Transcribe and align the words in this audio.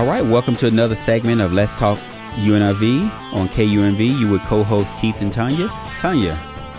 All 0.00 0.06
right, 0.06 0.24
welcome 0.24 0.56
to 0.56 0.66
another 0.66 0.94
segment 0.94 1.42
of 1.42 1.52
Let's 1.52 1.74
Talk 1.74 1.98
UNLV 2.36 3.34
on 3.34 3.48
KUNV. 3.48 4.18
You 4.18 4.30
with 4.30 4.40
co-host 4.44 4.94
Keith 4.96 5.20
and 5.20 5.30
Tanya. 5.30 5.68
Tanya, 5.98 6.34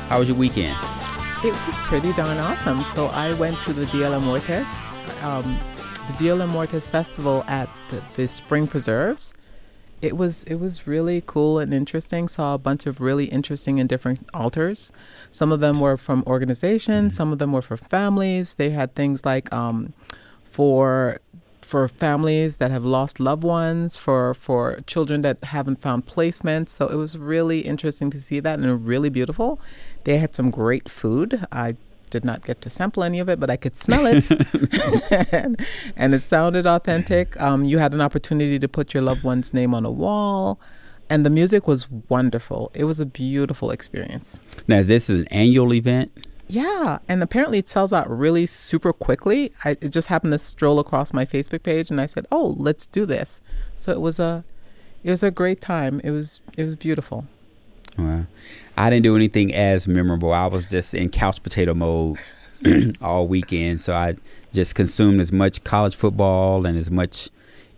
how 0.10 0.18
was 0.18 0.28
your 0.28 0.36
weekend? 0.36 0.76
It 1.44 1.54
was 1.68 1.78
pretty 1.84 2.14
darn 2.14 2.40
awesome. 2.40 2.84
So 2.84 3.10
I 3.10 3.34
went 3.34 3.62
to 3.62 3.74
the 3.74 3.86
Dia 3.86 4.10
de 4.10 4.20
Muertos, 4.20 4.96
um, 5.22 5.60
the 6.08 6.14
Dia 6.18 6.36
de 6.36 6.48
Muertos 6.48 6.88
festival 6.88 7.44
at 7.46 7.70
the 8.16 8.28
Spring 8.28 8.66
Preserves. 8.66 9.36
It 10.02 10.18
was 10.18 10.44
it 10.46 10.56
was 10.56 10.88
really 10.88 11.22
cool 11.24 11.60
and 11.60 11.76
interesting. 11.76 12.28
Saw 12.28 12.56
a 12.56 12.58
bunch 12.58 12.88
of 12.88 13.00
really 13.00 13.26
interesting 13.26 13.80
and 13.80 13.88
different 13.88 14.28
altars. 14.34 14.92
Some 15.30 15.52
of 15.52 15.60
them 15.60 15.80
were 15.80 15.96
from 15.96 16.24
organizations. 16.26 17.18
Some 17.18 17.32
of 17.32 17.38
them 17.38 17.52
were 17.52 17.62
for 17.62 17.78
families. 17.78 18.56
They 18.56 18.72
had 18.72 18.96
things 18.96 19.24
like 19.24 19.54
um, 19.54 19.94
for 20.44 21.22
for 21.72 21.88
families 21.88 22.58
that 22.58 22.70
have 22.70 22.84
lost 22.84 23.18
loved 23.18 23.46
ones, 23.46 23.96
for 23.96 24.34
for 24.34 24.82
children 24.94 25.22
that 25.22 25.38
haven't 25.56 25.82
found 25.82 26.06
placements. 26.06 26.68
So 26.68 26.88
it 26.88 26.98
was 26.98 27.18
really 27.18 27.62
interesting 27.62 28.10
to 28.12 28.20
see 28.20 28.42
that 28.42 28.60
and 28.60 28.86
really 28.86 29.10
beautiful. 29.10 29.58
They 30.04 30.18
had 30.18 30.36
some 30.36 30.52
great 30.52 30.90
food. 30.90 31.46
I 31.50 31.78
did 32.10 32.26
not 32.26 32.44
get 32.44 32.60
to 32.64 32.70
sample 32.70 33.06
any 33.06 33.22
of 33.22 33.30
it, 33.30 33.40
but 33.40 33.50
I 33.50 33.56
could 33.56 33.78
smell 33.78 34.06
it, 34.06 34.30
and, 35.32 35.66
and, 35.96 36.14
it 36.14 36.24
sounded 36.24 36.68
authentic. 36.68 37.40
Um, 37.40 37.64
you 37.64 37.78
had 37.78 37.94
an 37.94 38.02
opportunity 38.02 38.60
to 38.60 38.68
put 38.68 38.94
your 38.94 39.04
loved 39.04 39.24
one's 39.24 39.54
name 39.54 39.74
on 39.74 39.86
a 39.86 39.92
wall, 40.04 40.60
and 41.10 41.26
the 41.26 41.30
music 41.30 41.70
was 41.70 41.90
wonderful. 42.10 42.70
It 42.74 42.84
was 42.84 43.00
a 43.00 43.06
beautiful 43.06 43.72
experience. 43.72 44.42
Now, 44.68 44.84
this 44.84 44.90
is 44.90 45.08
this 45.08 45.10
an 45.22 45.28
annual 45.30 45.74
event? 45.74 46.12
Yeah, 46.52 47.00
and 47.08 47.24
apparently 47.24 47.60
it 47.60 47.70
sells 47.70 47.94
out 47.94 48.10
really 48.10 48.46
super 48.46 48.92
quickly. 48.92 49.54
I 49.64 49.72
it 49.80 49.90
just 49.90 50.10
happened 50.10 50.34
to 50.34 50.38
stroll 50.38 50.80
across 50.80 51.14
my 51.14 51.26
Facebook 51.26 51.64
page, 51.64 51.90
and 51.90 52.02
I 52.02 52.06
said, 52.06 52.28
"Oh, 52.30 52.56
let's 52.58 52.86
do 52.86 53.06
this." 53.06 53.42
So 53.78 53.94
it 53.94 54.02
was 54.02 54.20
a, 54.20 54.44
it 55.02 55.10
was 55.10 55.24
a 55.24 55.32
great 55.32 55.62
time. 55.62 56.02
It 56.04 56.12
was 56.12 56.42
it 56.58 56.66
was 56.66 56.76
beautiful. 56.76 57.26
Wow. 57.98 58.26
I 58.76 58.90
didn't 58.90 59.04
do 59.04 59.16
anything 59.16 59.54
as 59.54 59.88
memorable. 59.88 60.34
I 60.34 60.48
was 60.48 60.66
just 60.66 60.94
in 60.94 61.08
couch 61.08 61.42
potato 61.42 61.74
mode 61.74 62.18
all 63.02 63.30
weekend. 63.30 63.80
So 63.80 63.96
I 63.96 64.18
just 64.52 64.76
consumed 64.76 65.22
as 65.22 65.32
much 65.32 65.64
college 65.64 65.96
football 65.96 66.66
and 66.66 66.78
as 66.78 66.92
much 66.92 67.30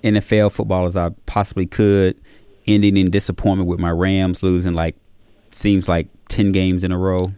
NFL 0.04 0.52
football 0.52 0.88
as 0.88 0.98
I 0.98 1.10
possibly 1.28 1.68
could, 1.68 2.20
ending 2.66 2.98
in 2.98 3.12
disappointment 3.12 3.70
with 3.70 3.80
my 3.80 3.92
Rams 3.92 4.42
losing 4.42 4.74
like 4.74 4.96
seems 5.52 5.88
like 5.88 6.08
ten 6.28 6.52
games 6.52 6.84
in 6.84 6.92
a 6.92 6.98
row. 6.98 7.34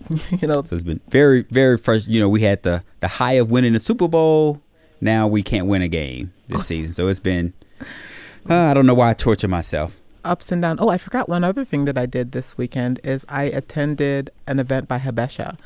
you 0.30 0.48
know, 0.48 0.62
so 0.62 0.74
it's 0.74 0.84
been 0.84 1.00
very, 1.08 1.42
very 1.50 1.78
fresh. 1.78 2.06
You 2.06 2.20
know, 2.20 2.28
we 2.28 2.42
had 2.42 2.62
the 2.62 2.82
the 3.00 3.08
high 3.08 3.34
of 3.34 3.50
winning 3.50 3.72
the 3.72 3.80
Super 3.80 4.08
Bowl. 4.08 4.60
Now 5.00 5.26
we 5.26 5.42
can't 5.42 5.66
win 5.66 5.82
a 5.82 5.88
game 5.88 6.32
this 6.48 6.66
season. 6.68 6.92
So 6.92 7.08
it's 7.08 7.20
been. 7.20 7.52
Uh, 8.48 8.54
I 8.54 8.74
don't 8.74 8.86
know 8.86 8.94
why 8.94 9.10
I 9.10 9.14
torture 9.14 9.48
myself 9.48 9.96
ups 10.26 10.52
and 10.52 10.60
downs. 10.60 10.80
Oh, 10.82 10.88
I 10.88 10.98
forgot 10.98 11.28
one 11.28 11.44
other 11.44 11.64
thing 11.64 11.84
that 11.86 11.96
I 11.96 12.04
did 12.04 12.32
this 12.32 12.58
weekend 12.58 13.00
is 13.02 13.24
I 13.28 13.44
attended 13.44 14.30
an 14.46 14.58
event 14.58 14.88
by 14.88 14.98
Habesha. 14.98 15.56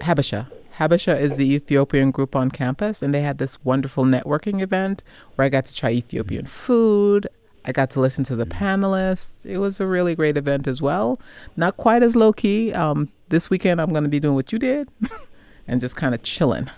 Habesha. 0.00 0.50
Habesha 0.78 1.18
is 1.18 1.36
the 1.36 1.54
Ethiopian 1.54 2.10
group 2.10 2.34
on 2.34 2.50
campus, 2.50 3.02
and 3.02 3.14
they 3.14 3.22
had 3.22 3.38
this 3.38 3.64
wonderful 3.64 4.04
networking 4.04 4.60
event 4.60 5.02
where 5.34 5.46
I 5.46 5.48
got 5.48 5.64
to 5.66 5.74
try 5.74 5.90
Ethiopian 5.90 6.46
food. 6.46 7.28
I 7.66 7.72
got 7.72 7.90
to 7.90 8.00
listen 8.00 8.22
to 8.24 8.36
the 8.36 8.46
panelists. 8.46 9.44
It 9.44 9.58
was 9.58 9.80
a 9.80 9.86
really 9.86 10.14
great 10.14 10.36
event 10.36 10.68
as 10.68 10.80
well. 10.80 11.20
Not 11.56 11.76
quite 11.76 12.02
as 12.02 12.14
low 12.14 12.32
key. 12.32 12.72
Um, 12.72 13.10
this 13.28 13.50
weekend, 13.50 13.80
I'm 13.80 13.90
going 13.90 14.04
to 14.04 14.08
be 14.08 14.20
doing 14.20 14.36
what 14.36 14.52
you 14.52 14.58
did 14.58 14.88
and 15.66 15.80
just 15.80 15.96
kind 15.96 16.14
of 16.14 16.22
chilling. 16.22 16.70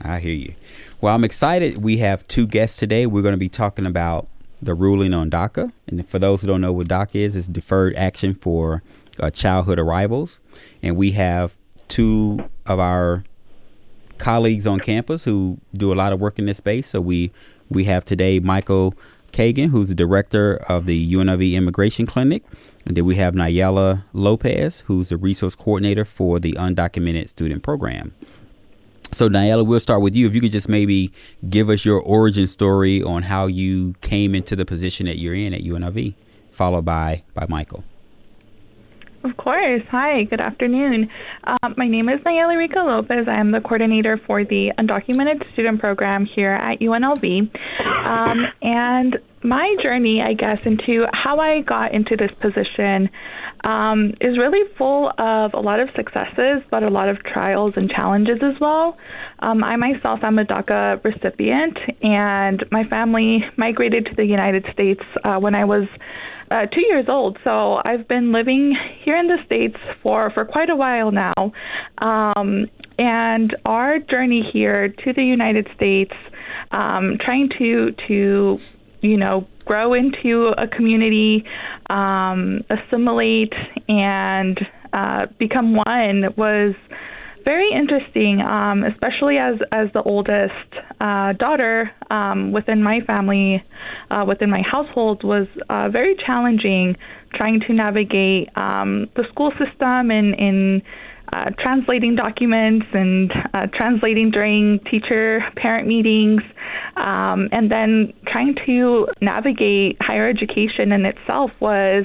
I 0.00 0.18
hear 0.18 0.34
you. 0.34 0.54
Well, 1.00 1.14
I'm 1.14 1.22
excited. 1.22 1.78
We 1.78 1.98
have 1.98 2.26
two 2.26 2.48
guests 2.48 2.78
today. 2.78 3.06
We're 3.06 3.22
going 3.22 3.34
to 3.34 3.38
be 3.38 3.48
talking 3.48 3.86
about 3.86 4.26
the 4.60 4.74
ruling 4.74 5.14
on 5.14 5.30
DACA. 5.30 5.72
And 5.86 6.08
for 6.08 6.18
those 6.18 6.40
who 6.40 6.48
don't 6.48 6.60
know 6.60 6.72
what 6.72 6.88
DACA 6.88 7.16
is, 7.16 7.36
it's 7.36 7.46
deferred 7.46 7.94
action 7.94 8.34
for 8.34 8.82
uh, 9.20 9.30
childhood 9.30 9.78
arrivals. 9.78 10.40
And 10.82 10.96
we 10.96 11.12
have 11.12 11.54
two 11.86 12.48
of 12.66 12.80
our 12.80 13.24
colleagues 14.18 14.66
on 14.66 14.80
campus 14.80 15.24
who 15.24 15.58
do 15.74 15.92
a 15.92 15.94
lot 15.94 16.12
of 16.12 16.20
work 16.20 16.38
in 16.38 16.46
this 16.46 16.56
space. 16.56 16.88
So 16.88 17.00
we 17.00 17.30
we 17.68 17.84
have 17.84 18.04
today 18.04 18.38
Michael 18.38 18.94
Kagan, 19.32 19.70
who's 19.70 19.88
the 19.88 19.94
director 19.94 20.56
of 20.68 20.86
the 20.86 21.12
UNLV 21.12 21.54
Immigration 21.54 22.06
Clinic. 22.06 22.44
And 22.84 22.96
then 22.96 23.04
we 23.04 23.16
have 23.16 23.34
Nayeli 23.34 24.04
Lopez, 24.12 24.80
who's 24.86 25.08
the 25.08 25.16
resource 25.16 25.54
coordinator 25.54 26.04
for 26.04 26.38
the 26.38 26.52
undocumented 26.52 27.28
student 27.28 27.62
program. 27.62 28.12
So, 29.12 29.28
Nayeli, 29.28 29.66
we'll 29.66 29.80
start 29.80 30.00
with 30.00 30.16
you. 30.16 30.26
If 30.26 30.34
you 30.34 30.40
could 30.40 30.52
just 30.52 30.68
maybe 30.68 31.12
give 31.48 31.68
us 31.68 31.84
your 31.84 32.00
origin 32.00 32.46
story 32.46 33.02
on 33.02 33.24
how 33.24 33.46
you 33.46 33.94
came 34.00 34.34
into 34.34 34.56
the 34.56 34.64
position 34.64 35.06
that 35.06 35.18
you're 35.18 35.34
in 35.34 35.52
at 35.52 35.60
UNLV, 35.60 36.14
followed 36.50 36.84
by 36.84 37.22
by 37.34 37.46
Michael. 37.48 37.84
Of 39.24 39.36
course. 39.36 39.82
Hi, 39.90 40.24
good 40.24 40.40
afternoon. 40.40 41.08
Um, 41.44 41.74
my 41.76 41.86
name 41.86 42.08
is 42.08 42.20
Nayeli 42.22 42.56
Rica 42.56 42.80
Lopez. 42.80 43.28
I 43.28 43.38
am 43.38 43.52
the 43.52 43.60
coordinator 43.60 44.16
for 44.16 44.42
the 44.44 44.72
Undocumented 44.76 45.50
Student 45.52 45.80
Program 45.80 46.24
here 46.24 46.50
at 46.50 46.80
UNLV. 46.80 47.50
Um, 48.04 48.46
and 48.62 49.20
my 49.44 49.76
journey, 49.80 50.20
I 50.22 50.32
guess, 50.32 50.66
into 50.66 51.06
how 51.12 51.38
I 51.38 51.60
got 51.60 51.92
into 51.92 52.16
this 52.16 52.34
position 52.34 53.10
um, 53.62 54.14
is 54.20 54.38
really 54.38 54.68
full 54.76 55.12
of 55.16 55.54
a 55.54 55.60
lot 55.60 55.78
of 55.78 55.88
successes, 55.94 56.64
but 56.68 56.82
a 56.82 56.90
lot 56.90 57.08
of 57.08 57.22
trials 57.22 57.76
and 57.76 57.88
challenges 57.88 58.42
as 58.42 58.58
well. 58.58 58.98
Um, 59.38 59.62
I 59.62 59.76
myself 59.76 60.24
am 60.24 60.40
a 60.40 60.44
DACA 60.44 61.02
recipient, 61.04 61.78
and 62.02 62.64
my 62.72 62.82
family 62.84 63.44
migrated 63.56 64.06
to 64.06 64.16
the 64.16 64.26
United 64.26 64.66
States 64.72 65.02
uh, 65.22 65.38
when 65.38 65.54
I 65.54 65.64
was 65.64 65.86
uh, 66.52 66.66
two 66.66 66.82
years 66.82 67.06
old. 67.08 67.38
So 67.44 67.80
I've 67.84 68.06
been 68.06 68.32
living 68.32 68.76
here 69.02 69.16
in 69.16 69.26
the 69.26 69.38
States 69.46 69.76
for, 70.02 70.30
for 70.30 70.44
quite 70.44 70.70
a 70.70 70.76
while 70.76 71.10
now. 71.10 71.52
Um, 71.98 72.68
and 72.98 73.56
our 73.64 73.98
journey 73.98 74.48
here 74.52 74.88
to 74.88 75.12
the 75.12 75.24
United 75.24 75.68
States, 75.74 76.14
um, 76.70 77.16
trying 77.18 77.48
to, 77.58 77.92
to 78.08 78.58
you 79.00 79.16
know, 79.16 79.46
grow 79.64 79.94
into 79.94 80.52
a 80.58 80.68
community, 80.68 81.44
um, 81.88 82.62
assimilate, 82.68 83.54
and 83.88 84.60
uh, 84.92 85.26
become 85.38 85.74
one 85.74 86.34
was 86.36 86.74
very 87.44 87.70
interesting, 87.72 88.40
um, 88.40 88.84
especially 88.84 89.38
as 89.38 89.56
as 89.70 89.88
the 89.92 90.02
oldest 90.02 90.52
uh, 91.00 91.32
daughter 91.34 91.90
um, 92.10 92.52
within 92.52 92.82
my 92.82 93.00
family, 93.06 93.62
uh, 94.10 94.24
within 94.26 94.50
my 94.50 94.62
household, 94.62 95.22
was 95.24 95.46
uh, 95.68 95.88
very 95.88 96.16
challenging 96.26 96.96
trying 97.34 97.60
to 97.60 97.72
navigate 97.72 98.48
um, 98.56 99.08
the 99.16 99.24
school 99.30 99.50
system 99.52 100.10
and 100.10 100.34
in 100.34 100.82
uh, 101.32 101.50
translating 101.58 102.14
documents 102.14 102.84
and 102.92 103.32
uh, 103.54 103.66
translating 103.74 104.30
during 104.30 104.78
teacher 104.90 105.40
parent 105.56 105.88
meetings, 105.88 106.42
um, 106.96 107.48
and 107.52 107.70
then 107.70 108.12
trying 108.26 108.54
to 108.66 109.06
navigate 109.22 109.96
higher 110.00 110.28
education 110.28 110.92
in 110.92 111.06
itself 111.06 111.50
was 111.60 112.04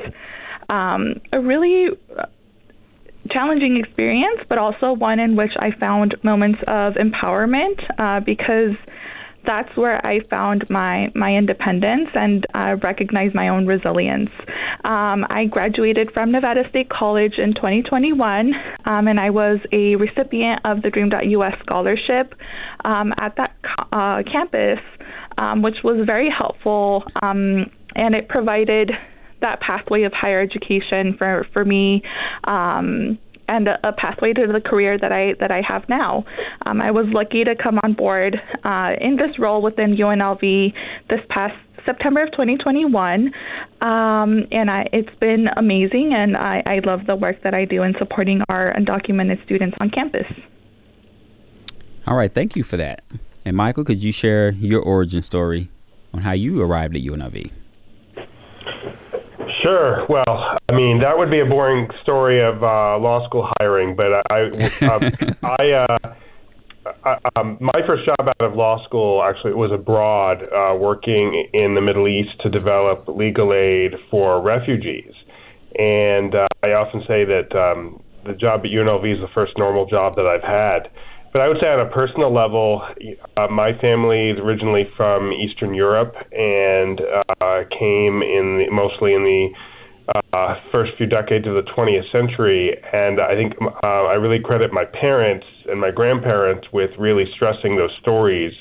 um, 0.70 1.16
a 1.34 1.40
really 1.40 1.90
challenging 3.28 3.78
experience, 3.78 4.42
but 4.50 4.58
also 4.58 4.94
one 4.94 5.20
in 5.20 5.36
which 5.36 5.54
I 5.58 5.72
found 5.72 6.16
moments 6.24 6.60
of 6.68 6.94
empowerment 6.96 7.80
uh, 7.98 8.20
because 8.22 8.78
that's 9.48 9.76
where 9.78 10.06
I 10.06 10.20
found 10.30 10.70
my 10.70 11.10
my 11.16 11.34
independence 11.34 12.10
and 12.14 12.46
uh, 12.54 12.76
recognized 12.84 13.34
my 13.34 13.48
own 13.48 13.66
resilience. 13.66 14.30
Um, 14.84 15.26
I 15.30 15.46
graduated 15.46 16.12
from 16.14 16.32
Nevada 16.32 16.68
State 16.70 16.90
College 16.90 17.36
in 17.38 17.54
2021, 17.54 18.54
um, 18.86 19.08
and 19.08 19.20
I 19.20 19.30
was 19.30 19.60
a 19.72 19.96
recipient 19.96 20.62
of 20.66 20.82
the 20.82 20.90
Dream.us 20.90 21.54
scholarship 21.62 22.36
um, 22.84 23.14
at 23.18 23.36
that 23.38 23.56
uh, 23.92 24.22
campus, 24.30 24.80
um, 25.38 25.62
which 25.62 25.78
was 25.84 26.06
very 26.06 26.30
helpful, 26.30 27.04
um, 27.22 27.72
and 27.96 28.14
it 28.16 28.28
provided 28.28 28.92
that 29.42 29.60
pathway 29.62 30.04
of 30.04 30.14
higher 30.14 30.42
education 30.42 31.16
for 31.18 31.48
for 31.54 31.66
me. 31.66 32.04
Um, 32.44 33.18
and 33.50 33.68
a, 33.70 33.88
a, 33.88 33.94
pathway 33.94 34.34
to 34.34 34.46
the 34.46 34.60
career 34.60 34.98
that 34.98 35.12
I 35.12 35.34
that 35.40 35.52
I 35.52 35.62
have 35.68 35.88
now. 35.88 36.26
Um, 36.66 36.82
I 36.82 36.92
was 36.92 37.06
lucky 37.08 37.44
to 37.44 37.56
come 37.56 37.80
on 37.84 37.94
board 37.94 38.36
uh, 38.64 38.96
in 39.00 39.16
this 39.16 39.40
role 39.40 39.62
within 39.62 39.96
UNLV 39.96 40.74
this 41.10 41.22
past 41.30 41.56
September 41.86 42.24
of 42.24 42.32
2021, 42.32 43.34
um, 43.80 44.48
and 44.52 44.70
I, 44.70 44.88
it's 44.92 45.16
been 45.20 45.48
amazing, 45.56 46.14
and 46.14 46.36
I, 46.36 46.62
I 46.66 46.80
love 46.84 47.06
the 47.08 47.16
work 47.16 47.42
that 47.44 47.54
I 47.54 47.64
do 47.64 47.84
in 47.84 47.96
supporting 47.98 48.42
our 48.50 48.74
undocumented 48.74 49.44
students 49.46 49.78
on 49.80 49.90
campus. 49.90 50.28
All 52.06 52.18
right, 52.18 52.34
thank 52.34 52.58
you 52.58 52.64
for 52.64 52.76
that. 52.76 53.04
And 53.46 53.56
Michael, 53.56 53.86
could 53.86 54.04
you 54.04 54.12
share 54.12 54.52
your 54.52 54.82
origin 54.82 55.22
story 55.22 55.70
on 56.14 56.22
how 56.22 56.34
you 56.34 56.62
arrived 56.62 56.96
at 56.98 57.02
UNLV? 57.02 57.52
Sure. 59.68 60.06
Well, 60.08 60.58
I 60.70 60.74
mean 60.74 61.00
that 61.02 61.18
would 61.18 61.30
be 61.30 61.42
a 61.42 61.46
boring 61.46 61.90
story 62.02 62.42
of 62.42 62.64
uh, 62.64 62.98
law 63.00 63.28
school 63.28 63.50
hiring, 63.60 63.98
but 63.98 64.24
I, 64.32 64.44
um, 64.88 65.12
I, 65.44 65.72
uh, 65.72 66.14
I 67.04 67.18
um, 67.36 67.58
my 67.60 67.82
first 67.86 68.06
job 68.06 68.30
out 68.30 68.40
of 68.40 68.56
law 68.56 68.82
school 68.86 69.22
actually 69.22 69.56
was 69.56 69.74
abroad, 69.74 70.48
uh, 70.54 70.74
working 70.74 71.50
in 71.52 71.76
the 71.76 71.82
Middle 71.82 72.08
East 72.08 72.40
to 72.44 72.50
develop 72.50 73.10
legal 73.10 73.54
aid 73.54 73.96
for 74.10 74.42
refugees. 74.42 75.12
And 75.78 76.34
uh, 76.34 76.48
I 76.64 76.68
often 76.72 77.02
say 77.06 77.26
that 77.26 77.54
um, 77.54 78.02
the 78.26 78.36
job 78.36 78.62
at 78.62 78.72
UNLV 78.72 79.16
is 79.16 79.20
the 79.20 79.28
first 79.34 79.52
normal 79.58 79.86
job 79.86 80.16
that 80.16 80.26
I've 80.26 80.44
had. 80.44 80.90
But 81.34 81.42
I 81.42 81.48
would 81.48 81.58
say 81.62 81.68
on 81.68 81.80
a 81.80 81.90
personal 81.92 82.34
level, 82.34 82.82
uh, 83.36 83.48
my 83.48 83.78
family 83.80 84.30
is 84.30 84.40
originally 84.40 84.88
from 84.96 85.32
Eastern 85.32 85.74
Europe 85.74 86.16
and 86.32 87.02
uh, 87.42 87.64
came 87.78 88.22
in 88.24 88.58
the, 88.60 88.68
mostly 88.72 89.14
in 89.14 89.24
the 89.24 89.50
uh, 90.34 90.56
first 90.72 90.92
few 90.98 91.06
decades 91.06 91.46
of 91.48 91.54
the 91.54 91.70
20th 91.76 92.10
century. 92.12 92.76
And 92.94 93.20
I 93.20 93.36
think 93.36 93.54
uh, 93.62 93.88
I 93.88 94.14
really 94.14 94.40
credit 94.40 94.72
my 94.72 94.86
parents 94.86 95.46
and 95.70 95.80
my 95.80 95.92
grandparents 95.92 96.68
with 96.72 96.92
really 96.98 97.26
stressing 97.36 97.76
those 97.76 97.92
stories. 98.02 98.54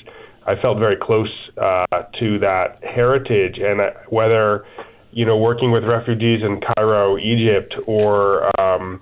I 0.45 0.55
felt 0.61 0.77
very 0.77 0.97
close 0.97 1.31
uh, 1.57 1.85
to 2.19 2.39
that 2.39 2.79
heritage, 2.83 3.57
and 3.59 3.81
uh, 3.81 3.89
whether 4.09 4.65
you 5.11 5.25
know 5.25 5.37
working 5.37 5.71
with 5.71 5.83
refugees 5.83 6.41
in 6.41 6.61
Cairo, 6.61 7.17
Egypt, 7.17 7.75
or 7.85 8.49
um, 8.59 9.01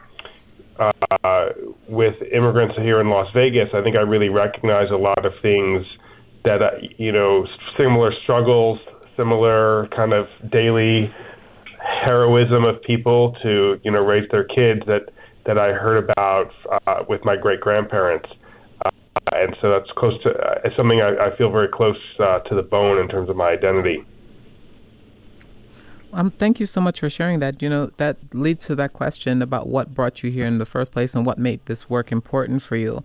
uh, 0.80 1.50
with 1.88 2.16
immigrants 2.34 2.76
here 2.78 3.00
in 3.00 3.10
Las 3.10 3.28
Vegas, 3.34 3.70
I 3.74 3.82
think 3.82 3.96
I 3.96 4.02
really 4.02 4.30
recognize 4.30 4.90
a 4.92 4.98
lot 4.98 5.26
of 5.26 5.34
things 5.42 5.86
that 6.44 6.62
uh, 6.62 6.72
you 6.98 7.12
know 7.12 7.46
similar 7.78 8.12
struggles, 8.24 8.80
similar 9.18 9.88
kind 9.96 10.14
of 10.14 10.28
daily 10.52 11.14
heroism 12.04 12.64
of 12.64 12.82
people 12.82 13.36
to 13.44 13.80
you 13.84 13.92
know 13.92 14.02
raise 14.02 14.30
their 14.32 14.44
kids 14.44 14.82
that 14.88 15.10
that 15.46 15.58
I 15.58 15.74
heard 15.74 16.10
about 16.10 16.52
uh, 16.88 17.04
with 17.08 17.24
my 17.24 17.36
great 17.36 17.62
grandparents. 17.62 18.30
Uh, 18.84 18.90
and 19.32 19.56
so 19.62 19.70
that's 19.70 19.90
close 19.96 20.22
to 20.24 20.30
uh, 20.30 20.70
something 20.76 21.02
I, 21.02 21.28
I, 21.28 21.38
feel 21.38 21.52
very 21.52 21.68
close 21.72 21.98
uh, 22.20 22.40
to 22.40 22.56
the 22.56 22.64
bone 22.64 23.00
in 23.00 23.08
terms 23.08 23.30
of 23.30 23.36
my 23.36 23.50
identity. 23.50 24.04
Um, 26.16 26.32
thank 26.32 26.62
you 26.62 26.66
so 26.66 26.80
much 26.80 27.02
for 27.02 27.10
sharing 27.10 27.40
that. 27.42 27.62
You 27.62 27.68
know, 27.68 27.88
that 27.98 28.18
leads 28.34 28.68
to 28.68 28.76
that 28.76 28.94
question 28.94 29.42
about 29.42 29.68
what 29.68 29.94
brought 29.94 30.24
you 30.24 30.32
here 30.32 30.46
in 30.46 30.60
the 30.60 30.66
first 30.66 30.94
place 30.94 31.14
and 31.14 31.26
what 31.26 31.38
made 31.38 31.60
this 31.66 31.90
work 31.90 32.10
important 32.10 32.62
for 32.62 32.78
you. 32.78 33.04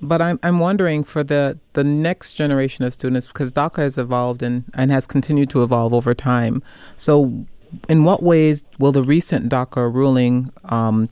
But 0.00 0.22
I'm, 0.22 0.38
I'm 0.44 0.60
wondering 0.60 1.02
for 1.02 1.24
the, 1.24 1.58
the 1.72 1.82
next 1.82 2.34
generation 2.34 2.84
of 2.84 2.94
students, 2.94 3.26
because 3.26 3.52
DACA 3.52 3.78
has 3.78 3.98
evolved 3.98 4.44
and, 4.44 4.64
and 4.74 4.92
has 4.92 5.08
continued 5.08 5.50
to 5.50 5.64
evolve 5.64 5.92
over 5.92 6.14
time. 6.14 6.62
So, 6.96 7.46
in 7.88 8.04
what 8.04 8.22
ways 8.22 8.62
will 8.78 8.92
the 8.92 9.02
recent 9.02 9.50
DACA 9.50 9.92
ruling 9.92 10.52
um, 10.66 11.08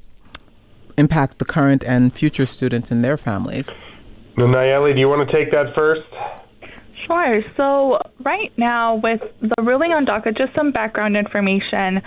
impact 0.96 1.38
the 1.38 1.44
current 1.44 1.82
and 1.82 2.14
future 2.14 2.46
students 2.46 2.92
and 2.92 3.04
their 3.04 3.16
families? 3.16 3.72
Nayeli, 4.36 4.94
do 4.94 5.00
you 5.00 5.08
want 5.08 5.28
to 5.28 5.36
take 5.36 5.50
that 5.50 5.74
first? 5.74 6.06
Sure. 7.06 7.40
So 7.56 7.98
right 8.24 8.52
now, 8.56 9.00
with 9.02 9.20
the 9.40 9.62
ruling 9.62 9.92
on 9.92 10.04
DACA, 10.04 10.36
just 10.36 10.54
some 10.54 10.72
background 10.72 11.16
information. 11.16 12.02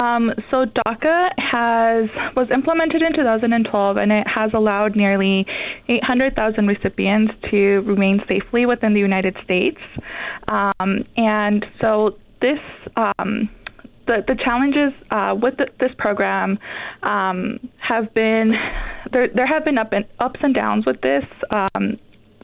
Um, 0.00 0.30
so 0.50 0.64
DACA 0.66 1.28
has 1.38 2.08
was 2.36 2.48
implemented 2.52 3.02
in 3.02 3.14
2012, 3.14 3.96
and 3.96 4.12
it 4.12 4.26
has 4.26 4.50
allowed 4.54 4.96
nearly 4.96 5.46
800,000 5.88 6.66
recipients 6.66 7.32
to 7.50 7.80
remain 7.80 8.20
safely 8.28 8.66
within 8.66 8.94
the 8.94 9.00
United 9.00 9.36
States. 9.44 9.78
Um, 10.48 11.04
and 11.16 11.64
so 11.80 12.16
this 12.40 12.58
um, 12.96 13.48
the, 14.06 14.24
the 14.26 14.36
challenges 14.42 14.92
uh, 15.10 15.34
with 15.40 15.56
the, 15.58 15.66
this 15.78 15.92
program 15.98 16.58
um, 17.02 17.58
have 17.78 18.12
been 18.14 18.52
there. 19.12 19.28
There 19.32 19.46
have 19.46 19.64
been 19.64 19.78
up 19.78 19.92
and, 19.92 20.04
ups 20.18 20.40
and 20.42 20.54
downs 20.54 20.86
with 20.86 21.00
this. 21.00 21.24
Um, 21.50 21.98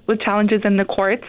with 0.09 0.21
challenges 0.21 0.63
in 0.65 0.77
the 0.77 0.85
courts. 0.85 1.25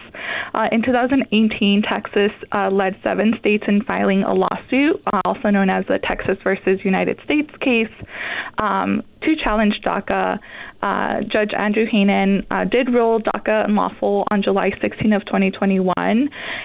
Uh, 0.54 0.66
in 0.72 0.82
2018, 0.82 1.82
Texas 1.82 2.32
uh, 2.52 2.70
led 2.70 2.96
seven 3.02 3.34
states 3.38 3.64
in 3.68 3.82
filing 3.84 4.22
a 4.22 4.34
lawsuit, 4.34 5.00
uh, 5.12 5.20
also 5.24 5.50
known 5.50 5.70
as 5.70 5.84
the 5.86 5.98
Texas 6.02 6.38
versus 6.42 6.80
United 6.82 7.20
States 7.22 7.50
case, 7.60 7.92
um, 8.58 9.02
to 9.22 9.36
challenge 9.36 9.80
DACA. 9.84 10.38
Uh, 10.82 11.20
Judge 11.30 11.52
Andrew 11.56 11.84
Hanen 11.86 12.46
uh, 12.50 12.64
did 12.64 12.88
rule 12.88 13.20
DACA 13.20 13.66
unlawful 13.66 14.26
on 14.30 14.42
July 14.42 14.70
16 14.80 15.12
of 15.12 15.24
2021, 15.26 15.94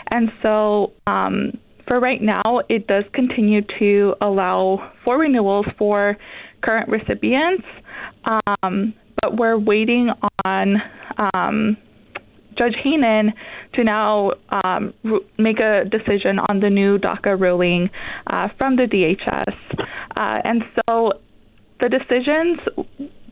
and 0.10 0.32
so. 0.42 0.94
Um, 1.06 1.60
for 1.88 2.00
right 2.00 2.20
now, 2.20 2.62
it 2.68 2.88
does 2.88 3.04
continue 3.14 3.62
to 3.78 4.16
allow 4.20 4.92
for 5.04 5.20
renewals 5.20 5.68
for 5.78 6.18
current 6.64 6.90
recipients, 6.90 7.64
um, 8.26 8.96
but 9.22 9.38
we're 9.38 9.60
waiting 9.60 10.10
on 10.44 10.78
um, 11.34 11.78
Judge 12.57 12.75
Hanen 12.84 13.34
to 13.74 13.84
now 13.84 14.31
um, 14.50 14.94
make 15.38 15.60
a 15.60 15.84
decision 15.86 16.40
on 16.40 16.60
the 16.60 16.69
new 16.69 16.98
DACA 16.98 17.40
ruling 17.40 17.90
uh, 18.28 18.50
from 18.57 18.75
the 18.75 18.84
DHS. 18.84 19.56
Uh, 20.16 20.42
and 20.44 20.63
so 20.88 21.13
the 21.80 21.90
decisions 21.90 22.60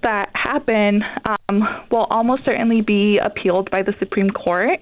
that 0.04 0.30
happen 0.34 1.02
um, 1.26 1.62
will 1.90 2.06
almost 2.10 2.44
certainly 2.46 2.82
be 2.82 3.18
appealed 3.24 3.72
by 3.72 3.82
the 3.82 3.94
Supreme 4.00 4.30
Court. 4.30 4.80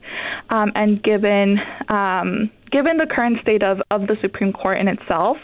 Um, 0.49 0.71
and 0.75 1.01
given 1.01 1.57
um, 1.89 2.51
given 2.71 2.97
the 2.97 3.05
current 3.09 3.37
state 3.41 3.63
of, 3.63 3.79
of 3.91 4.07
the 4.07 4.15
Supreme 4.21 4.53
Court 4.53 4.79
in 4.79 4.87
itself, 4.87 5.37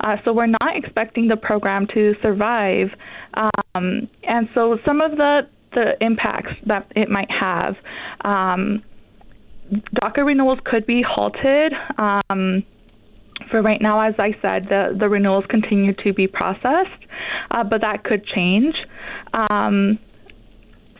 uh, 0.00 0.16
so 0.24 0.32
we're 0.32 0.46
not 0.46 0.76
expecting 0.76 1.28
the 1.28 1.36
program 1.36 1.86
to 1.94 2.14
survive. 2.22 2.88
Um, 3.34 4.08
and 4.22 4.48
so 4.54 4.78
some 4.86 5.00
of 5.00 5.12
the 5.12 5.40
the 5.74 5.92
impacts 6.00 6.52
that 6.66 6.90
it 6.96 7.08
might 7.08 7.30
have. 7.30 7.76
Um, 8.24 8.82
DACA 9.72 10.24
renewals 10.24 10.58
could 10.64 10.86
be 10.86 11.02
halted. 11.06 11.72
Um, 11.98 12.64
for 13.50 13.62
right 13.62 13.80
now, 13.80 14.00
as 14.00 14.14
I 14.18 14.32
said, 14.42 14.64
the, 14.68 14.96
the 14.98 15.08
renewals 15.08 15.44
continue 15.48 15.94
to 16.04 16.12
be 16.12 16.26
processed, 16.26 17.04
uh, 17.50 17.64
but 17.64 17.82
that 17.82 18.04
could 18.04 18.26
change. 18.26 18.74
Um, 19.32 19.98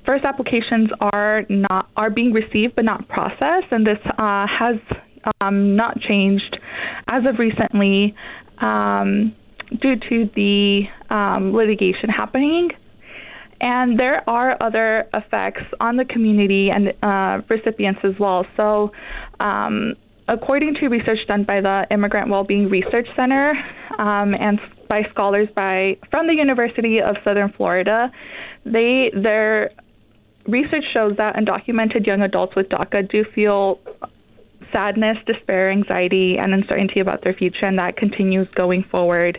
first 0.06 0.24
applications 0.24 0.90
are 1.00 1.42
not 1.48 1.90
are 1.96 2.10
being 2.10 2.32
received 2.32 2.76
but 2.76 2.84
not 2.84 3.08
processed, 3.08 3.70
and 3.70 3.86
this 3.86 3.98
uh, 4.06 4.46
has 4.46 4.76
um, 5.40 5.76
not 5.76 6.00
changed 6.00 6.58
as 7.08 7.24
of 7.26 7.38
recently 7.38 8.14
um, 8.58 9.34
due 9.80 9.96
to 9.96 10.30
the 10.34 10.82
um, 11.10 11.54
litigation 11.54 12.08
happening. 12.08 12.70
And 13.60 13.98
there 13.98 14.28
are 14.28 14.60
other 14.62 15.08
effects 15.12 15.62
on 15.80 15.96
the 15.96 16.04
community 16.04 16.70
and 16.70 16.92
uh, 17.02 17.42
recipients 17.48 18.00
as 18.04 18.14
well. 18.18 18.46
So, 18.56 18.92
um, 19.40 19.94
according 20.28 20.74
to 20.80 20.88
research 20.88 21.18
done 21.26 21.44
by 21.44 21.60
the 21.60 21.86
Immigrant 21.90 22.30
Wellbeing 22.30 22.68
Research 22.68 23.08
Center 23.16 23.54
um, 23.98 24.34
and 24.34 24.60
by 24.88 25.02
scholars 25.10 25.48
by 25.54 25.96
from 26.10 26.26
the 26.26 26.34
University 26.34 26.98
of 27.00 27.16
Southern 27.24 27.52
Florida, 27.56 28.12
they 28.64 29.10
their 29.14 29.70
research 30.46 30.84
shows 30.92 31.16
that 31.18 31.34
undocumented 31.36 32.06
young 32.06 32.22
adults 32.22 32.54
with 32.56 32.68
DACA 32.68 33.10
do 33.10 33.24
feel 33.34 33.80
sadness, 34.72 35.16
despair, 35.26 35.70
anxiety, 35.70 36.36
and 36.38 36.52
uncertainty 36.52 37.00
about 37.00 37.22
their 37.24 37.32
future, 37.32 37.64
and 37.64 37.78
that 37.78 37.96
continues 37.96 38.48
going 38.54 38.84
forward, 38.90 39.38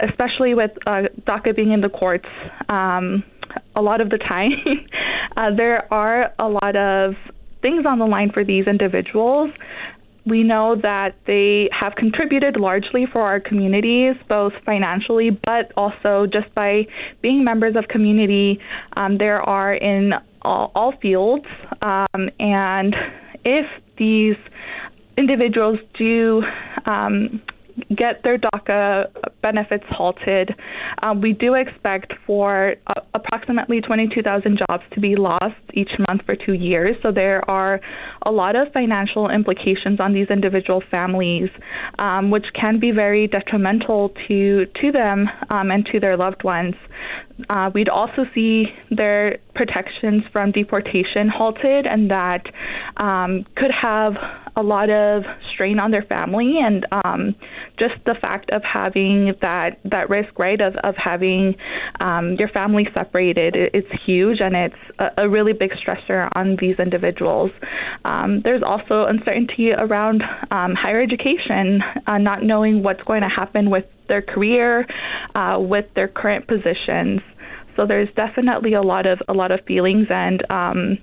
especially 0.00 0.54
with 0.54 0.70
uh, 0.86 1.02
DACA 1.26 1.54
being 1.54 1.72
in 1.72 1.80
the 1.80 1.88
courts. 1.88 2.28
Um, 2.68 3.22
a 3.74 3.82
lot 3.82 4.00
of 4.00 4.10
the 4.10 4.18
time. 4.18 4.52
uh, 5.36 5.54
there 5.56 5.92
are 5.92 6.32
a 6.38 6.48
lot 6.48 6.76
of 6.76 7.14
things 7.62 7.84
on 7.86 7.98
the 7.98 8.06
line 8.06 8.30
for 8.32 8.44
these 8.44 8.66
individuals. 8.66 9.50
We 10.26 10.42
know 10.42 10.76
that 10.82 11.16
they 11.26 11.70
have 11.78 11.94
contributed 11.96 12.56
largely 12.56 13.06
for 13.10 13.22
our 13.22 13.40
communities, 13.40 14.16
both 14.28 14.52
financially, 14.64 15.30
but 15.30 15.72
also 15.76 16.26
just 16.30 16.54
by 16.54 16.86
being 17.22 17.42
members 17.42 17.74
of 17.76 17.88
community. 17.88 18.60
Um, 18.96 19.18
there 19.18 19.40
are 19.40 19.74
in 19.74 20.12
all, 20.42 20.72
all 20.74 20.92
fields, 21.00 21.46
um, 21.82 22.28
and 22.38 22.94
if 23.44 23.66
these 23.98 24.36
individuals 25.16 25.78
do 25.98 26.42
um, 26.86 27.42
get 27.88 28.22
their 28.22 28.38
DACA 28.38 29.10
benefits 29.42 29.84
halted, 29.88 30.54
um, 31.02 31.20
we 31.20 31.32
do 31.32 31.54
expect 31.54 32.12
for 32.26 32.74
uh, 32.86 33.00
approximately 33.14 33.80
22,000 33.80 34.58
jobs 34.58 34.82
to 34.92 35.00
be 35.00 35.16
lost 35.16 35.54
each 35.74 35.90
month 36.08 36.22
for 36.26 36.36
two 36.36 36.52
years. 36.54 36.96
So 37.02 37.12
there 37.12 37.48
are 37.50 37.80
a 38.22 38.30
lot 38.30 38.56
of 38.56 38.72
financial 38.72 39.30
implications 39.30 40.00
on 40.00 40.12
these 40.12 40.28
individual 40.30 40.82
families, 40.90 41.50
um, 41.98 42.30
which 42.30 42.46
can 42.58 42.78
be 42.78 42.90
very 42.90 43.26
detrimental 43.26 44.10
to 44.28 44.66
to 44.80 44.92
them 44.92 45.28
um, 45.50 45.70
and 45.70 45.86
to 45.86 46.00
their 46.00 46.16
loved 46.16 46.44
ones. 46.44 46.74
uh, 47.48 47.70
we'd 47.74 47.88
also 47.88 48.26
see 48.34 48.66
their 48.90 49.38
protections 49.54 50.22
from 50.32 50.52
deportation 50.52 51.28
halted, 51.28 51.86
and 51.86 52.10
that 52.10 52.46
um, 52.96 53.44
could 53.56 53.70
have 53.70 54.14
a 54.56 54.62
lot 54.62 54.90
of 54.90 55.22
strain 55.52 55.78
on 55.78 55.90
their 55.90 56.02
family 56.02 56.58
and 56.60 56.86
um, 57.04 57.34
just 57.78 57.94
the 58.06 58.14
fact 58.20 58.50
of 58.50 58.62
having 58.62 59.34
that 59.40 59.78
that 59.84 60.10
risk 60.10 60.38
right 60.38 60.60
of, 60.60 60.74
of 60.82 60.94
having 60.96 61.54
um, 62.00 62.36
your 62.38 62.48
family 62.48 62.86
separated 62.94 63.54
it's 63.56 63.88
huge 64.06 64.38
and 64.40 64.54
it's 64.54 64.74
a, 64.98 65.24
a 65.24 65.28
really 65.28 65.52
big 65.52 65.70
stressor 65.72 66.28
on 66.34 66.56
these 66.60 66.78
individuals. 66.78 67.50
Um, 68.04 68.40
there's 68.42 68.62
also 68.62 69.06
uncertainty 69.06 69.70
around 69.72 70.22
um, 70.50 70.74
higher 70.74 71.00
education 71.00 71.80
uh, 72.06 72.18
not 72.18 72.42
knowing 72.42 72.82
what's 72.82 73.02
going 73.02 73.22
to 73.22 73.28
happen 73.28 73.70
with 73.70 73.84
their 74.08 74.22
career 74.22 74.86
uh, 75.34 75.56
with 75.58 75.86
their 75.94 76.08
current 76.08 76.46
positions. 76.46 77.20
So 77.76 77.86
there's 77.86 78.08
definitely 78.14 78.74
a 78.74 78.82
lot 78.82 79.06
of 79.06 79.20
a 79.28 79.32
lot 79.32 79.52
of 79.52 79.60
feelings 79.66 80.08
and 80.10 80.42
um, 80.50 80.98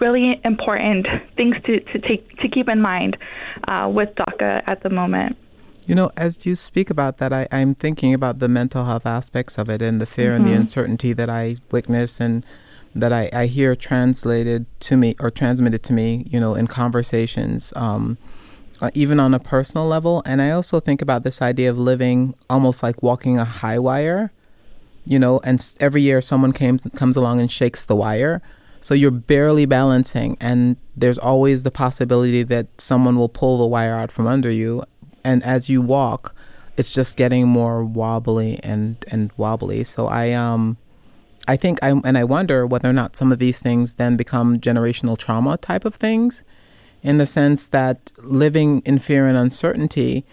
really 0.00 0.40
important 0.44 1.06
things 1.36 1.56
to, 1.64 1.80
to 1.80 1.98
take 1.98 2.36
to 2.38 2.48
keep 2.48 2.68
in 2.68 2.80
mind 2.80 3.16
uh, 3.68 3.90
with 3.92 4.14
DACA 4.14 4.62
at 4.66 4.82
the 4.82 4.90
moment. 4.90 5.36
You 5.86 5.94
know, 5.94 6.10
as 6.16 6.44
you 6.44 6.56
speak 6.56 6.90
about 6.90 7.18
that, 7.18 7.32
I, 7.32 7.46
I'm 7.52 7.74
thinking 7.74 8.12
about 8.12 8.40
the 8.40 8.48
mental 8.48 8.84
health 8.84 9.06
aspects 9.06 9.56
of 9.56 9.70
it 9.70 9.80
and 9.80 10.00
the 10.00 10.06
fear 10.06 10.30
mm-hmm. 10.30 10.36
and 10.36 10.46
the 10.46 10.50
mm-hmm. 10.50 10.60
uncertainty 10.62 11.12
that 11.12 11.30
I 11.30 11.56
witness 11.70 12.20
and 12.20 12.44
that 12.96 13.12
I, 13.12 13.30
I 13.32 13.46
hear 13.46 13.76
translated 13.76 14.66
to 14.80 14.96
me 14.96 15.14
or 15.20 15.30
transmitted 15.30 15.82
to 15.84 15.92
me, 15.92 16.24
you 16.28 16.40
know, 16.40 16.54
in 16.54 16.66
conversations, 16.66 17.72
um, 17.76 18.16
uh, 18.80 18.90
even 18.94 19.20
on 19.20 19.32
a 19.32 19.38
personal 19.38 19.86
level. 19.86 20.22
And 20.24 20.42
I 20.42 20.50
also 20.50 20.80
think 20.80 21.02
about 21.02 21.22
this 21.22 21.40
idea 21.40 21.70
of 21.70 21.78
living 21.78 22.34
almost 22.50 22.82
like 22.82 23.02
walking 23.02 23.38
a 23.38 23.44
high 23.44 23.78
wire, 23.78 24.32
you 25.04 25.18
know, 25.18 25.40
and 25.44 25.62
every 25.78 26.02
year 26.02 26.20
someone 26.20 26.52
came, 26.52 26.78
comes 26.78 27.16
along 27.16 27.38
and 27.38 27.50
shakes 27.50 27.84
the 27.84 27.94
wire. 27.94 28.42
So 28.86 28.94
you're 28.94 29.10
barely 29.10 29.66
balancing, 29.66 30.36
and 30.40 30.76
there's 30.96 31.18
always 31.18 31.64
the 31.64 31.72
possibility 31.72 32.44
that 32.44 32.68
someone 32.80 33.16
will 33.16 33.28
pull 33.28 33.58
the 33.58 33.66
wire 33.66 33.96
out 33.96 34.12
from 34.12 34.28
under 34.28 34.48
you. 34.48 34.84
And 35.24 35.42
as 35.42 35.68
you 35.68 35.82
walk, 35.82 36.32
it's 36.76 36.92
just 36.92 37.16
getting 37.16 37.48
more 37.48 37.84
wobbly 37.84 38.60
and, 38.62 39.04
and 39.10 39.32
wobbly. 39.36 39.82
So 39.82 40.06
I 40.06 40.30
um 40.30 40.76
I 41.48 41.56
think 41.56 41.82
I 41.82 42.00
and 42.04 42.16
I 42.16 42.22
wonder 42.22 42.64
whether 42.64 42.88
or 42.88 42.92
not 42.92 43.16
some 43.16 43.32
of 43.32 43.40
these 43.40 43.60
things 43.60 43.96
then 43.96 44.16
become 44.16 44.60
generational 44.60 45.18
trauma 45.18 45.58
type 45.58 45.84
of 45.84 45.96
things, 45.96 46.44
in 47.02 47.18
the 47.18 47.26
sense 47.26 47.66
that 47.66 48.12
living 48.18 48.82
in 48.86 49.00
fear 49.00 49.26
and 49.26 49.36
uncertainty 49.36 50.24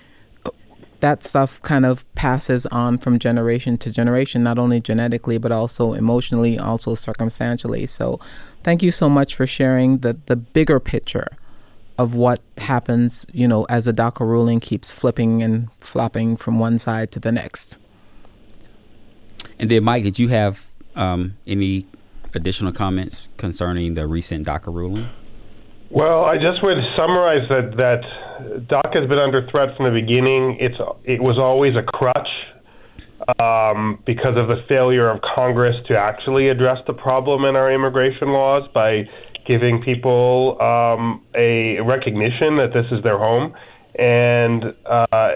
that 1.04 1.22
stuff 1.22 1.62
kind 1.64 1.86
of 1.86 2.06
passes 2.16 2.66
on 2.68 2.98
from 2.98 3.20
generation 3.20 3.78
to 3.78 3.92
generation, 3.92 4.42
not 4.42 4.58
only 4.58 4.80
genetically, 4.80 5.38
but 5.38 5.52
also 5.52 5.92
emotionally, 5.92 6.58
also 6.58 6.96
circumstantially. 6.96 7.86
So, 7.86 8.22
thank 8.64 8.82
you 8.82 8.90
so 8.90 9.10
much 9.10 9.36
for 9.36 9.46
sharing 9.46 9.98
the, 9.98 10.16
the 10.28 10.38
bigger 10.38 10.80
picture 10.80 11.28
of 11.98 12.16
what 12.16 12.40
happens, 12.58 13.26
you 13.34 13.50
know, 13.50 13.66
as 13.66 13.86
a 13.86 13.92
DACA 13.92 14.22
ruling 14.22 14.62
keeps 14.62 14.92
flipping 14.92 15.44
and 15.44 15.70
flopping 15.82 16.38
from 16.38 16.58
one 16.58 16.80
side 16.80 17.12
to 17.12 17.20
the 17.20 17.34
next. 17.34 17.78
And 19.60 19.70
then, 19.70 19.84
Mike, 19.84 20.04
did 20.04 20.18
you 20.18 20.30
have 20.30 20.66
um, 20.96 21.36
any 21.46 21.86
additional 22.34 22.72
comments 22.72 23.28
concerning 23.36 23.96
the 23.96 24.08
recent 24.08 24.48
DACA 24.48 24.74
ruling? 24.74 25.10
Well, 25.90 26.24
I 26.24 26.38
just 26.38 26.64
would 26.64 26.78
summarize 26.96 27.50
that 27.50 27.76
that 27.76 28.33
DACA 28.68 29.02
has 29.02 29.10
been 29.10 29.20
under 29.20 29.46
threat 29.48 29.76
from 29.76 29.86
the 29.86 30.00
beginning. 30.00 30.58
It's 30.60 30.78
it 31.04 31.22
was 31.22 31.38
always 31.38 31.76
a 31.76 31.84
crutch 31.84 32.28
um, 33.40 34.02
because 34.06 34.38
of 34.38 34.48
the 34.48 34.64
failure 34.68 35.10
of 35.10 35.22
Congress 35.22 35.76
to 35.88 35.98
actually 35.98 36.50
address 36.50 36.80
the 36.88 36.94
problem 36.94 37.46
in 37.46 37.56
our 37.56 37.72
immigration 37.72 38.30
laws 38.30 38.70
by 38.74 39.08
giving 39.46 39.82
people 39.84 40.62
um, 40.62 41.22
a 41.36 41.80
recognition 41.82 42.58
that 42.58 42.72
this 42.74 42.86
is 42.92 43.04
their 43.04 43.18
home, 43.18 43.54
and 43.96 44.74
uh, 44.86 45.36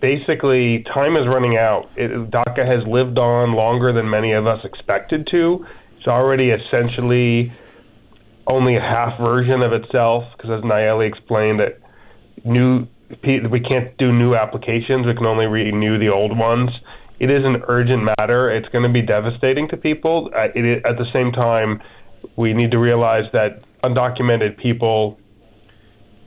basically 0.00 0.84
time 0.94 1.16
is 1.16 1.26
running 1.26 1.56
out. 1.56 1.90
It, 1.96 2.10
DACA 2.30 2.66
has 2.66 2.86
lived 2.86 3.18
on 3.18 3.52
longer 3.52 3.92
than 3.92 4.08
many 4.08 4.32
of 4.32 4.46
us 4.46 4.64
expected 4.64 5.26
to. 5.30 5.66
It's 5.98 6.06
already 6.06 6.50
essentially 6.50 7.52
only 8.46 8.76
a 8.76 8.80
half 8.80 9.18
version 9.18 9.62
of 9.62 9.72
itself 9.72 10.24
because, 10.36 10.50
as 10.50 10.62
Nayeli 10.62 11.08
explained, 11.08 11.60
that 11.60 11.80
new 12.44 12.86
we 13.22 13.60
can't 13.60 13.96
do 13.98 14.12
new 14.12 14.34
applications. 14.34 15.06
We 15.06 15.14
can 15.14 15.26
only 15.26 15.46
renew 15.46 15.98
the 15.98 16.08
old 16.08 16.36
ones. 16.36 16.70
It 17.18 17.30
is 17.30 17.44
an 17.44 17.62
urgent 17.68 18.08
matter. 18.18 18.50
It's 18.50 18.68
going 18.68 18.82
to 18.82 18.92
be 18.92 19.02
devastating 19.02 19.68
to 19.68 19.76
people. 19.76 20.30
At 20.34 20.54
the 20.54 21.06
same 21.12 21.32
time, 21.32 21.80
we 22.34 22.52
need 22.52 22.72
to 22.72 22.78
realize 22.78 23.30
that 23.32 23.62
undocumented 23.82 24.58
people 24.58 25.18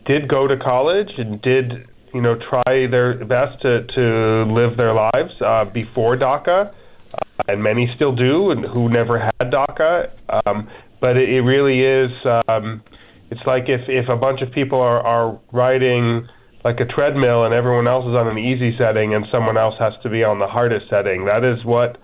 did 0.06 0.28
go 0.28 0.48
to 0.48 0.58
college 0.58 1.20
and 1.20 1.42
did 1.42 1.86
you 2.14 2.22
know 2.22 2.36
try 2.36 2.88
their 2.88 3.14
best 3.26 3.62
to, 3.62 3.84
to 3.84 4.44
live 4.52 4.78
their 4.78 4.94
lives 4.94 5.34
uh, 5.42 5.66
before 5.66 6.16
DACA, 6.16 6.68
uh, 6.68 7.44
and 7.48 7.62
many 7.62 7.92
still 7.96 8.16
do, 8.16 8.52
and 8.52 8.66
who 8.66 8.90
never 8.90 9.20
had 9.20 9.52
DACA. 9.52 10.10
Um, 10.46 10.70
but 11.00 11.18
it, 11.18 11.30
it 11.30 11.42
really 11.42 11.82
is. 11.82 12.12
Um, 12.48 12.84
it's 13.32 13.46
like 13.46 13.70
if 13.70 13.82
if 13.88 14.10
a 14.10 14.16
bunch 14.16 14.42
of 14.42 14.52
people 14.52 14.80
are 14.80 15.02
are 15.02 15.40
riding 15.52 16.28
like 16.64 16.80
a 16.80 16.86
treadmill 16.86 17.46
and 17.46 17.54
everyone 17.54 17.88
else 17.88 18.06
is 18.06 18.16
on 18.16 18.28
an 18.28 18.38
easy 18.38 18.76
setting 18.78 19.14
and 19.14 19.26
someone 19.32 19.58
else 19.58 19.76
has 19.80 19.94
to 20.04 20.10
be 20.10 20.24
on 20.24 20.40
the 20.40 20.48
hardest 20.48 20.90
setting. 20.90 21.26
That 21.26 21.44
is 21.44 21.64
what 21.64 21.98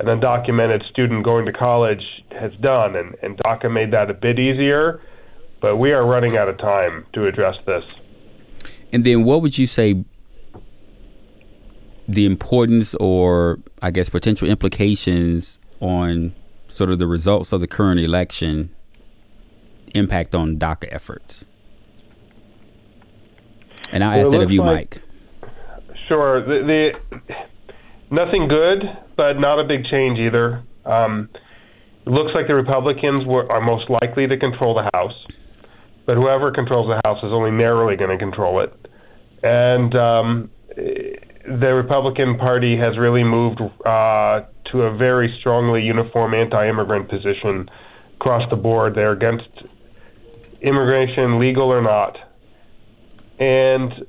an 0.00 0.06
undocumented 0.06 0.88
student 0.90 1.24
going 1.24 1.46
to 1.46 1.52
college 1.52 2.02
has 2.32 2.52
done, 2.60 2.96
and, 2.96 3.14
and 3.22 3.36
DACA 3.38 3.70
made 3.70 3.92
that 3.92 4.10
a 4.10 4.14
bit 4.14 4.38
easier. 4.38 5.00
But 5.60 5.76
we 5.76 5.92
are 5.92 6.06
running 6.06 6.38
out 6.38 6.48
of 6.48 6.56
time 6.56 7.06
to 7.12 7.26
address 7.26 7.56
this. 7.66 7.84
And 8.92 9.04
then, 9.04 9.24
what 9.24 9.42
would 9.42 9.58
you 9.58 9.66
say 9.66 10.04
the 12.08 12.26
importance, 12.26 12.94
or 12.94 13.58
I 13.82 13.90
guess 13.90 14.08
potential 14.08 14.48
implications 14.48 15.60
on 15.80 16.32
sort 16.70 16.90
of 16.90 16.98
the 16.98 17.06
results 17.06 17.52
of 17.52 17.60
the 17.60 17.66
current 17.66 18.00
election 18.00 18.74
impact 19.94 20.34
on 20.34 20.56
DACA 20.56 20.88
efforts? 20.90 21.44
And 23.92 24.04
I'll 24.04 24.20
ask 24.20 24.30
that 24.30 24.42
of 24.42 24.50
you, 24.50 24.60
like, 24.60 25.02
Mike. 25.42 25.50
Sure. 26.08 26.40
The, 26.44 26.92
the, 27.10 27.36
nothing 28.10 28.48
good, 28.48 28.84
but 29.16 29.34
not 29.34 29.58
a 29.58 29.64
big 29.64 29.84
change 29.84 30.18
either. 30.18 30.62
Um, 30.84 31.28
it 32.06 32.10
looks 32.10 32.30
like 32.34 32.46
the 32.46 32.54
Republicans 32.54 33.24
were, 33.26 33.50
are 33.52 33.60
most 33.60 33.90
likely 33.90 34.26
to 34.26 34.36
control 34.38 34.74
the 34.74 34.88
House, 34.94 35.26
but 36.06 36.16
whoever 36.16 36.50
controls 36.52 36.88
the 36.88 37.00
House 37.08 37.18
is 37.18 37.32
only 37.32 37.50
narrowly 37.50 37.96
going 37.96 38.10
to 38.10 38.18
control 38.18 38.60
it. 38.60 38.72
And 39.42 39.94
um, 39.94 40.50
the 40.76 41.74
Republican 41.74 42.38
Party 42.38 42.76
has 42.76 42.98
really 42.98 43.24
moved 43.24 43.60
uh, 43.60 44.40
to 44.72 44.82
a 44.82 44.96
very 44.96 45.34
strongly 45.40 45.82
uniform 45.82 46.34
anti-immigrant 46.34 47.08
position 47.08 47.68
across 48.16 48.48
the 48.50 48.56
board. 48.56 48.94
They're 48.94 49.12
against 49.12 49.48
immigration, 50.60 51.38
legal 51.38 51.72
or 51.72 51.82
not. 51.82 52.18
And 53.38 54.06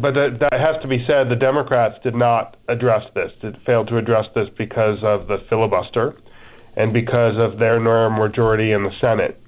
but 0.00 0.14
that, 0.14 0.38
that 0.40 0.52
has 0.52 0.80
to 0.82 0.88
be 0.88 1.04
said. 1.06 1.28
The 1.28 1.36
Democrats 1.36 1.96
did 2.02 2.14
not 2.14 2.56
address 2.68 3.02
this. 3.14 3.32
Did 3.40 3.60
failed 3.66 3.88
to 3.88 3.98
address 3.98 4.26
this 4.34 4.48
because 4.56 4.98
of 5.04 5.26
the 5.26 5.38
filibuster, 5.50 6.16
and 6.76 6.92
because 6.92 7.36
of 7.36 7.58
their 7.58 7.80
norm 7.80 8.18
majority 8.18 8.72
in 8.72 8.84
the 8.84 8.92
Senate. 9.00 9.42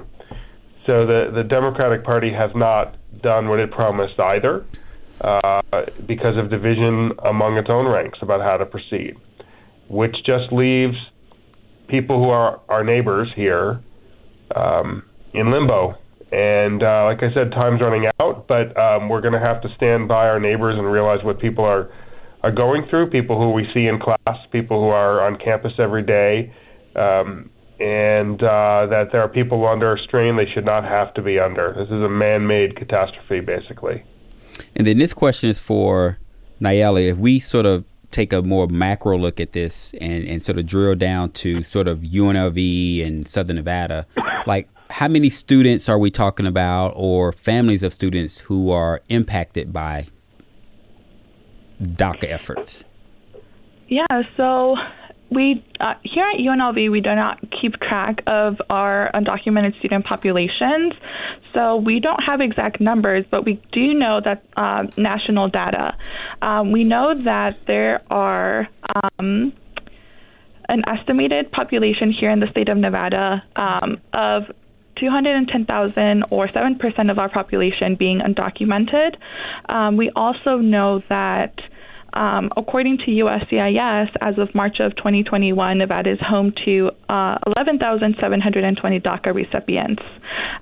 So 0.87 1.07
the 1.07 1.31
the 1.33 1.45
Democratic 1.45 2.05
Party 2.05 2.33
has 2.33 2.51
not 2.55 2.97
done 3.23 3.49
what 3.49 3.61
it 3.61 3.71
promised 3.71 4.19
either, 4.19 4.67
uh, 5.21 5.63
because 6.05 6.37
of 6.39 6.51
division 6.51 7.13
among 7.25 7.57
its 7.57 7.71
own 7.71 7.87
ranks 7.87 8.19
about 8.21 8.41
how 8.41 8.57
to 8.57 8.67
proceed 8.67 9.17
which 9.89 10.15
just 10.25 10.53
leaves 10.53 10.97
people 11.89 12.19
who 12.19 12.31
are 12.31 12.61
our 12.69 12.85
neighbors 12.85 13.31
here 13.37 13.83
um, 14.55 15.03
in 15.33 15.51
limbo. 15.51 15.95
And 16.33 16.83
uh, 16.83 17.05
like 17.05 17.23
I 17.23 17.33
said, 17.33 17.53
time's 17.53 17.81
running 17.81 18.11
out, 18.19 18.49
but 18.49 18.77
um, 18.77 19.09
we're 19.09 19.21
going 19.21 19.35
to 19.35 19.41
have 19.41 19.63
to 19.63 19.69
stand 19.77 20.09
by 20.09 20.27
our 20.27 20.41
neighbors 20.41 20.77
and 20.77 20.91
realize 20.91 21.23
what 21.23 21.39
people 21.39 21.65
are 21.65 21.91
are 22.43 22.53
going 22.53 22.87
through. 22.91 23.09
People 23.11 23.39
who 23.39 23.53
we 23.53 23.67
see 23.73 23.87
in 23.87 23.99
class, 24.01 24.39
people 24.51 24.85
who 24.85 24.93
are 24.93 25.25
on 25.25 25.39
campus 25.39 25.73
every 25.79 26.03
day, 26.03 26.53
um, 26.97 27.51
and 27.79 28.43
uh, 28.43 28.87
that 28.91 29.09
there 29.13 29.23
are 29.23 29.29
people 29.29 29.67
under 29.67 29.95
a 29.95 29.99
strain 29.99 30.37
they 30.37 30.51
should 30.53 30.65
not 30.65 30.85
have 30.85 31.15
to 31.15 31.23
be 31.23 31.39
under. 31.39 31.73
This 31.73 31.87
is 31.87 32.03
a 32.03 32.09
man-made 32.09 32.77
catastrophe, 32.77 33.41
basically. 33.41 34.05
And 34.77 34.87
then 34.87 34.99
this 34.99 35.15
question 35.15 35.51
is 35.51 35.59
for 35.59 36.19
Nayeli. 36.61 37.11
If 37.11 37.17
we 37.17 37.39
sort 37.39 37.67
of 37.67 37.85
take 38.15 38.33
a 38.33 38.43
more 38.43 38.69
macro 38.69 39.19
look 39.19 39.41
at 39.41 39.53
this 39.53 39.93
and, 40.01 40.25
and 40.25 40.43
sort 40.43 40.57
of 40.57 40.67
drill 40.67 40.95
down 40.95 41.33
to 41.33 41.63
sort 41.65 41.89
of 41.89 41.99
UNLV 41.99 43.05
and 43.05 43.27
Southern 43.27 43.57
Nevada, 43.57 44.07
like 44.47 44.69
how 44.91 45.09
many 45.09 45.29
students 45.29 45.89
are 45.89 45.99
we 45.99 46.11
talking 46.11 46.47
about 46.47 46.93
or 46.95 47.33
families 47.33 47.83
of 47.83 47.93
students 47.93 48.39
who 48.41 48.71
are 48.71 49.01
impacted 49.09 49.73
by 49.73 50.07
DACA 51.83 52.31
efforts? 52.31 52.85
Yeah, 53.89 54.07
so 54.37 54.77
we 55.35 55.65
uh, 55.81 55.95
here 56.03 56.25
at 56.33 56.39
UNLV 56.39 56.91
we 56.91 57.01
do 57.01 57.15
not 57.15 57.39
keep 57.51 57.75
track 57.81 58.23
of 58.27 58.61
our 58.71 59.11
undocumented 59.15 59.79
student 59.79 60.05
populations, 60.05 60.93
so 61.53 61.77
we 61.77 62.01
don't 62.01 62.23
have 62.23 62.41
exact 62.41 62.81
numbers, 62.81 63.25
but 63.31 63.45
we 63.45 63.61
do 63.73 63.95
know 63.95 64.21
that 64.25 64.45
uh, 64.57 64.87
national 64.97 65.49
data. 65.49 65.97
Um, 66.43 66.73
we 66.73 66.85
know 66.85 67.15
that 67.15 67.59
there 67.67 68.01
are. 68.11 68.69
Um, 69.19 69.53
an 70.67 70.83
estimated 70.89 71.53
population 71.53 72.11
here 72.11 72.31
in 72.31 72.41
the 72.41 72.49
state 72.49 72.71
of 72.71 72.79
Nevada 72.79 73.45
um, 73.55 74.01
of 74.15 74.51
210,000 74.97 76.25
or 76.31 76.49
7% 76.49 77.11
of 77.11 77.19
our 77.19 77.29
population 77.29 77.97
being 77.97 78.21
undocumented. 78.21 79.17
Um, 79.69 79.97
we 79.97 80.11
also 80.11 80.57
know 80.57 81.03
that 81.09 81.61
um, 82.15 82.51
according 82.57 82.99
to 82.99 83.07
USCIS, 83.07 84.11
as 84.21 84.39
of 84.39 84.55
March 84.55 84.79
of 84.81 84.95
2021, 84.97 85.79
Nevada 85.79 86.13
is 86.13 86.21
home 86.21 86.53
to 86.65 86.91
uh, 87.09 87.39
11,720 87.57 89.01
DACA 89.01 89.35
recipients. 89.35 90.03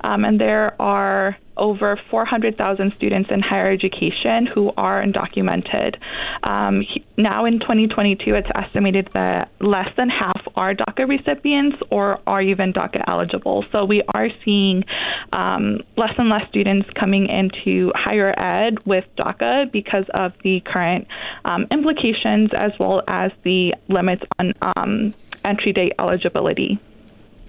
Um, 0.03 0.25
and 0.25 0.41
there 0.41 0.81
are 0.81 1.37
over 1.57 1.99
400,000 2.11 2.93
students 2.97 3.31
in 3.31 3.41
higher 3.41 3.71
education 3.71 4.47
who 4.47 4.73
are 4.77 5.03
undocumented. 5.03 5.97
Um, 6.43 6.85
now 7.17 7.45
in 7.45 7.61
2022, 7.61 8.35
it's 8.35 8.49
estimated 8.55 9.11
that 9.15 9.51
less 9.61 9.89
than 9.97 10.09
half 10.09 10.41
are 10.57 10.75
DACA 10.75 11.09
recipients 11.09 11.77
or 11.91 12.19
are 12.27 12.43
even 12.43 12.73
DACA 12.73 13.05
eligible. 13.07 13.65
So 13.73 13.85
we 13.85 14.03
are 14.15 14.29
seeing 14.45 14.85
um, 15.33 15.81
less 15.97 16.15
and 16.19 16.29
less 16.29 16.49
students 16.49 16.89
coming 16.99 17.29
into 17.29 17.93
higher 17.95 18.35
ed 18.39 18.85
with 18.87 19.05
DACA 19.17 19.71
because 19.71 20.07
of 20.15 20.33
the 20.43 20.61
current 20.61 21.07
um, 21.45 21.67
implications 21.71 22.51
as 22.57 22.73
well 22.79 23.03
as 23.09 23.31
the 23.43 23.75
limits 23.89 24.25
on 24.39 24.55
um, 24.63 25.15
entry 25.45 25.73
date 25.73 25.93
eligibility. 25.99 26.79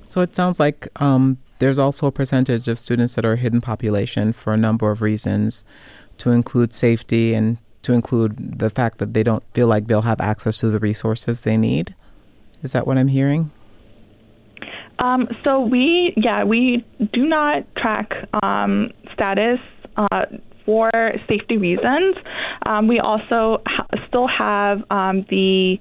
So 0.04 0.22
it 0.22 0.36
sounds 0.36 0.60
like 0.60 0.88
um, 1.02 1.40
there's 1.64 1.80
also 1.80 2.08
a 2.08 2.12
percentage 2.12 2.68
of 2.68 2.78
students 2.78 3.16
that 3.16 3.24
are 3.24 3.34
a 3.34 3.38
hidden 3.38 3.62
population 3.62 4.34
for 4.34 4.54
a 4.54 4.58
number 4.58 4.92
of 4.92 5.02
reasons, 5.02 5.64
to 6.18 6.30
include 6.30 6.74
safety 6.74 7.34
and 7.34 7.58
to 7.84 7.94
include 7.94 8.60
the 8.60 8.70
fact 8.70 8.98
that 8.98 9.14
they 9.14 9.24
don't 9.24 9.46
feel 9.54 9.68
like 9.68 9.88
they'll 9.88 10.02
have 10.02 10.20
access 10.20 10.58
to 10.58 10.68
the 10.68 10.78
resources 10.78 11.42
they 11.42 11.56
need. 11.56 11.96
Is 12.64 12.74
that 12.74 12.86
what 12.86 12.98
I'm 12.98 13.08
hearing? 13.08 13.50
Um, 15.00 15.30
so 15.46 15.62
we, 15.62 16.14
yeah, 16.18 16.44
we 16.44 16.86
do 17.14 17.26
not 17.26 17.64
track 17.76 18.12
um, 18.44 18.92
status 19.14 19.60
uh, 19.96 20.26
for 20.66 20.92
safety 21.30 21.56
reasons. 21.56 22.18
Um, 22.66 22.90
we 22.90 23.00
also 23.00 23.62
ha- 23.66 23.88
still 24.10 24.28
have 24.28 24.84
um, 24.92 25.26
the 25.30 25.80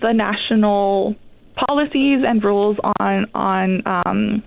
the 0.00 0.12
national 0.12 1.16
policies 1.54 2.20
and 2.26 2.42
rules 2.42 2.78
on 2.98 3.26
on 3.34 3.82
um, 3.86 4.42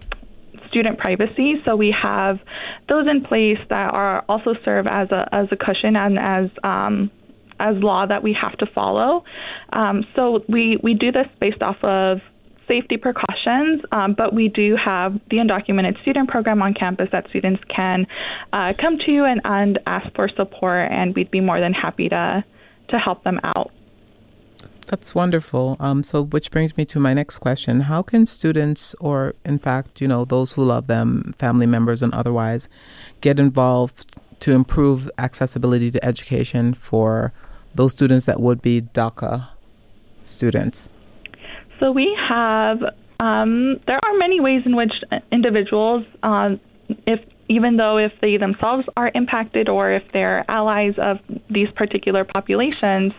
student 0.69 0.97
privacy. 0.97 1.55
So 1.65 1.75
we 1.75 1.93
have 2.01 2.39
those 2.87 3.07
in 3.07 3.23
place 3.23 3.59
that 3.69 3.93
are 3.93 4.23
also 4.29 4.53
serve 4.63 4.87
as 4.87 5.11
a 5.11 5.27
as 5.31 5.47
a 5.51 5.57
cushion 5.57 5.95
and 5.95 6.17
as 6.17 6.49
um, 6.63 7.11
as 7.59 7.75
law 7.77 8.05
that 8.05 8.23
we 8.23 8.35
have 8.39 8.57
to 8.59 8.65
follow. 8.73 9.23
Um, 9.73 10.05
so 10.15 10.43
we 10.47 10.77
we 10.81 10.93
do 10.93 11.11
this 11.11 11.27
based 11.39 11.61
off 11.61 11.83
of 11.83 12.19
safety 12.67 12.97
precautions, 12.97 13.81
um, 13.91 14.13
but 14.13 14.33
we 14.33 14.47
do 14.47 14.77
have 14.83 15.13
the 15.31 15.37
undocumented 15.37 15.99
student 16.03 16.29
program 16.29 16.61
on 16.61 16.73
campus 16.73 17.09
that 17.11 17.27
students 17.29 17.61
can 17.75 18.05
uh, 18.53 18.73
come 18.79 18.97
to 18.99 19.25
and, 19.25 19.41
and 19.43 19.79
ask 19.87 20.13
for 20.15 20.29
support, 20.29 20.91
and 20.91 21.15
we'd 21.15 21.31
be 21.31 21.41
more 21.41 21.59
than 21.59 21.73
happy 21.73 22.07
to 22.09 22.43
to 22.89 22.97
help 22.97 23.23
them 23.23 23.39
out. 23.43 23.71
That's 24.89 25.13
wonderful. 25.13 25.77
Um, 25.79 26.01
so, 26.01 26.23
which 26.23 26.49
brings 26.49 26.75
me 26.75 26.83
to 26.85 26.99
my 26.99 27.13
next 27.13 27.37
question: 27.37 27.81
How 27.81 28.01
can 28.01 28.25
students, 28.25 28.95
or 28.99 29.35
in 29.45 29.59
fact, 29.59 30.01
you 30.01 30.07
know, 30.07 30.25
those 30.25 30.53
who 30.53 30.65
love 30.65 30.87
them, 30.87 31.31
family 31.37 31.67
members 31.67 32.01
and 32.01 32.11
otherwise, 32.11 32.67
get 33.21 33.39
involved 33.39 34.17
to 34.39 34.53
improve 34.53 35.11
accessibility 35.19 35.91
to 35.91 36.03
education 36.03 36.73
for 36.73 37.33
those 37.75 37.91
students 37.91 38.25
that 38.25 38.39
would 38.41 38.63
be 38.63 38.81
DACA 38.81 39.49
students? 40.25 40.89
So 41.79 41.91
we 41.91 42.17
have. 42.27 42.79
Um, 43.19 43.79
there 43.85 43.99
are 44.03 44.17
many 44.17 44.39
ways 44.39 44.63
in 44.65 44.75
which 44.75 44.93
individuals, 45.31 46.03
uh, 46.23 46.49
if 47.05 47.19
even 47.49 47.77
though 47.77 47.97
if 47.97 48.13
they 48.21 48.37
themselves 48.37 48.87
are 48.95 49.11
impacted 49.15 49.67
or 49.67 49.91
if 49.91 50.03
they're 50.13 50.49
allies 50.49 50.93
of 50.97 51.17
these 51.49 51.67
particular 51.75 52.23
populations, 52.23 53.11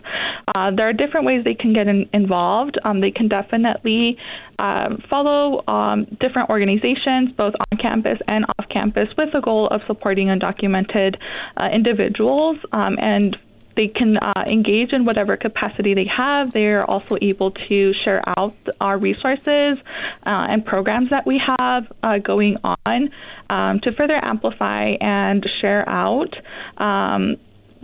uh, 0.55 0.71
there 0.75 0.87
are 0.87 0.93
different 0.93 1.25
ways 1.25 1.43
they 1.43 1.53
can 1.53 1.73
get 1.73 1.87
in, 1.87 2.09
involved. 2.13 2.79
Um, 2.83 3.01
they 3.01 3.11
can 3.11 3.27
definitely 3.27 4.17
um, 4.57 5.03
follow 5.09 5.63
um, 5.67 6.05
different 6.19 6.49
organizations, 6.49 7.31
both 7.37 7.53
on 7.71 7.77
campus 7.77 8.19
and 8.27 8.45
off 8.45 8.69
campus, 8.69 9.09
with 9.17 9.29
the 9.33 9.41
goal 9.41 9.67
of 9.67 9.81
supporting 9.85 10.27
undocumented 10.27 11.17
uh, 11.57 11.67
individuals 11.73 12.57
um, 12.71 12.97
and 12.99 13.37
they 13.75 13.87
can 13.87 14.17
uh, 14.17 14.43
engage 14.47 14.93
in 14.93 15.05
whatever 15.05 15.37
capacity 15.37 15.93
they 15.93 16.05
have. 16.05 16.51
They're 16.51 16.89
also 16.89 17.17
able 17.21 17.51
to 17.51 17.93
share 17.93 18.21
out 18.37 18.55
our 18.79 18.97
resources 18.97 19.77
uh, 20.25 20.47
and 20.49 20.65
programs 20.65 21.09
that 21.09 21.25
we 21.25 21.41
have 21.59 21.91
uh, 22.03 22.17
going 22.19 22.57
on 22.63 23.09
um, 23.49 23.79
to 23.81 23.91
further 23.91 24.19
amplify 24.23 24.95
and 24.99 25.45
share 25.61 25.87
out. 25.87 26.33
Um, 26.77 27.37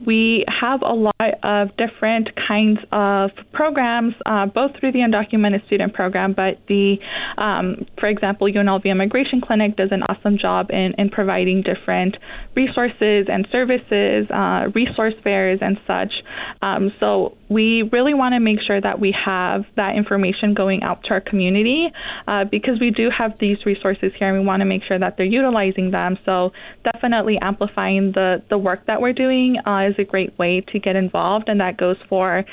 we 0.06 0.46
have 0.48 0.82
a 0.82 0.94
lot 0.94 1.16
of 1.44 1.70
different 1.78 2.30
kinds 2.48 2.80
of 2.92 3.32
programs, 3.52 4.14
uh, 4.26 4.46
both 4.46 4.72
through 4.80 4.92
the 4.92 5.00
undocumented 5.00 5.66
student 5.66 5.94
program, 5.94 6.34
but 6.34 6.60
the, 6.68 6.98
um, 7.38 7.86
for 8.00 8.08
example, 8.08 8.48
UNLV 8.48 8.86
Immigration 8.86 9.42
Clinic 9.42 9.76
does 9.76 9.90
an 9.92 10.04
awesome 10.04 10.38
job 10.38 10.70
in, 10.70 10.94
in 10.98 11.10
providing 11.10 11.64
different 11.64 12.16
resources 12.56 13.28
and 13.28 13.48
services, 13.52 14.30
uh, 14.30 14.70
resource 14.74 15.16
fairs, 15.24 15.60
and 15.62 15.80
such. 15.88 16.14
Um, 16.62 16.92
so 17.00 17.38
we 17.50 17.84
really 17.92 18.14
want 18.14 18.34
to 18.34 18.40
make 18.40 18.60
sure 18.66 18.80
that 18.80 19.00
we 19.00 19.16
have 19.26 19.66
that 19.76 19.96
information 19.96 20.54
going 20.54 20.84
out 20.84 21.04
to 21.06 21.12
our 21.12 21.22
community 21.22 21.88
uh, 22.28 22.44
because 22.46 22.80
we 22.80 22.92
do 22.92 23.10
have 23.16 23.38
these 23.40 23.58
resources 23.66 24.12
here 24.18 24.30
and 24.30 24.40
we 24.40 24.46
want 24.46 24.62
to 24.62 24.66
make 24.66 24.84
sure 24.88 25.00
that 25.00 25.16
they're 25.18 25.26
utilizing 25.26 25.92
them. 25.92 26.18
So 26.26 26.52
definitely 26.84 27.38
amplifying 27.42 28.12
the, 28.12 28.44
the 28.50 28.58
work 28.58 28.86
that 28.88 29.02
we're 29.02 29.14
doing 29.14 29.58
uh, 29.66 29.87
is 29.88 29.96
a 29.98 30.04
great 30.04 30.38
way 30.38 30.62
to 30.72 30.80
get 30.80 30.96
involved, 30.96 31.50
and 31.50 31.60
that 31.60 31.78
goes 31.78 31.98
for 32.10 32.46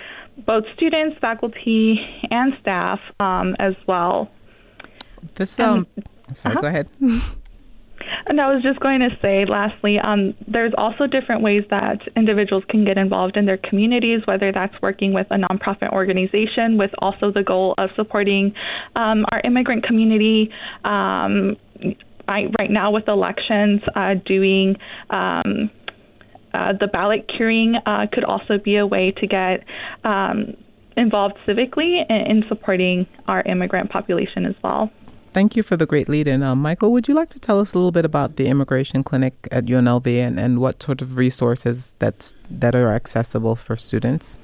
both 0.47 0.64
students, 0.75 1.18
faculty, 1.20 2.01
and 2.31 2.55
staff 2.61 3.01
um, 3.20 3.55
as 3.59 3.75
well. 3.87 4.31
This 5.35 5.59
um, 5.59 5.87
um 5.97 6.35
sorry, 6.35 6.55
uh-huh. 6.55 6.61
go 6.62 6.68
ahead. 6.68 6.90
And 8.27 8.40
I 8.40 8.53
was 8.53 8.62
just 8.62 8.81
going 8.81 9.01
to 9.01 9.11
say, 9.20 9.44
lastly, 9.44 9.99
um, 9.99 10.35
there's 10.47 10.73
also 10.77 11.07
different 11.07 11.42
ways 11.42 11.64
that 11.70 12.01
individuals 12.16 12.64
can 12.68 12.85
get 12.85 12.97
involved 12.97 13.37
in 13.37 13.47
their 13.47 13.59
communities, 13.59 14.20
whether 14.25 14.53
that's 14.53 14.75
working 14.81 15.12
with 15.12 15.27
a 15.31 15.37
nonprofit 15.37 15.92
organization 15.92 16.79
with 16.79 16.90
also 16.99 17.31
the 17.31 17.42
goal 17.42 17.75
of 17.79 17.90
supporting 17.97 18.55
um, 18.97 19.25
our 19.31 19.40
immigrant 19.44 19.85
community. 19.85 20.51
Um, 20.85 21.57
I, 22.27 22.47
right 22.59 22.70
now, 22.70 22.90
with 22.90 23.09
elections, 23.09 23.83
uh, 23.94 24.14
doing 24.25 24.77
um, 25.11 25.70
uh, 26.55 26.73
the 26.79 26.87
ballot 26.87 27.29
curing 27.37 27.75
uh, 27.87 28.07
could 28.12 28.25
also 28.25 28.59
be 28.59 28.77
a 28.77 28.87
way 28.87 29.11
to 29.11 29.27
get 29.27 29.64
um, 30.05 30.57
involved 30.97 31.37
civically 31.47 32.05
in, 32.09 32.17
in 32.17 32.45
supporting 32.49 33.07
our 33.27 33.43
immigrant 33.43 33.90
population 33.90 34.47
as 34.47 34.55
well. 34.62 34.90
Thank 35.33 35.57
you 35.57 35.64
for 35.64 35.77
the 35.77 35.85
great 35.85 36.09
lead 36.09 36.29
in. 36.29 36.45
Um, 36.45 36.62
Michael, 36.62 36.93
would 36.93 37.09
you 37.09 37.14
like 37.14 37.29
to 37.31 37.40
tell 37.40 37.59
us 37.59 37.75
a 37.75 37.79
little 37.79 37.90
bit 37.90 38.05
about 38.05 38.37
the 38.37 38.47
immigration 38.47 39.03
clinic 39.03 39.35
at 39.51 39.64
UNLV 39.64 40.07
and, 40.07 40.38
and 40.38 40.61
what 40.61 40.81
sort 40.81 41.03
of 41.03 41.17
resources 41.17 41.97
that's, 41.99 42.37
that 42.49 42.77
are 42.77 42.93
accessible 42.93 43.57
for 43.57 43.75
students? 43.75 44.38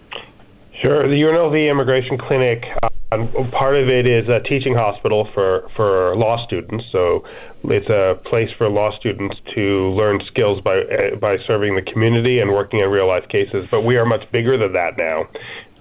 Sure. 0.80 1.06
The 1.06 1.14
UNLV 1.14 1.70
Immigration 1.70 2.16
Clinic, 2.16 2.64
um, 3.12 3.28
part 3.50 3.76
of 3.76 3.90
it 3.90 4.06
is 4.06 4.26
a 4.30 4.40
teaching 4.48 4.74
hospital 4.74 5.28
for, 5.34 5.68
for 5.76 6.16
law 6.16 6.42
students. 6.46 6.86
So 6.90 7.22
it's 7.64 7.88
a 7.90 8.18
place 8.24 8.48
for 8.56 8.70
law 8.70 8.90
students 8.98 9.36
to 9.54 9.90
learn 9.90 10.22
skills 10.26 10.62
by, 10.62 10.78
uh, 10.78 11.16
by 11.20 11.36
serving 11.46 11.76
the 11.76 11.82
community 11.82 12.38
and 12.38 12.50
working 12.50 12.80
in 12.80 12.88
real 12.88 13.06
life 13.06 13.28
cases. 13.28 13.66
But 13.70 13.82
we 13.82 13.98
are 13.98 14.06
much 14.06 14.24
bigger 14.32 14.56
than 14.56 14.72
that 14.72 14.96
now. 14.96 15.28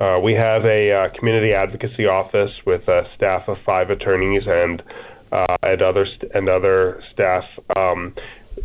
Uh, 0.06 0.20
we 0.20 0.34
have 0.34 0.66
a 0.66 0.92
uh, 0.92 1.18
community 1.18 1.54
advocacy 1.54 2.06
office 2.06 2.54
with 2.66 2.86
a 2.90 3.04
staff 3.16 3.48
of 3.48 3.58
five 3.66 3.90
attorneys 3.90 4.44
and 4.48 4.84
uh, 5.32 5.56
and 5.62 5.82
other 5.82 6.08
st- 6.08 6.32
and 6.34 6.50
other 6.50 7.04
staff. 7.14 7.46
Um, 7.76 8.16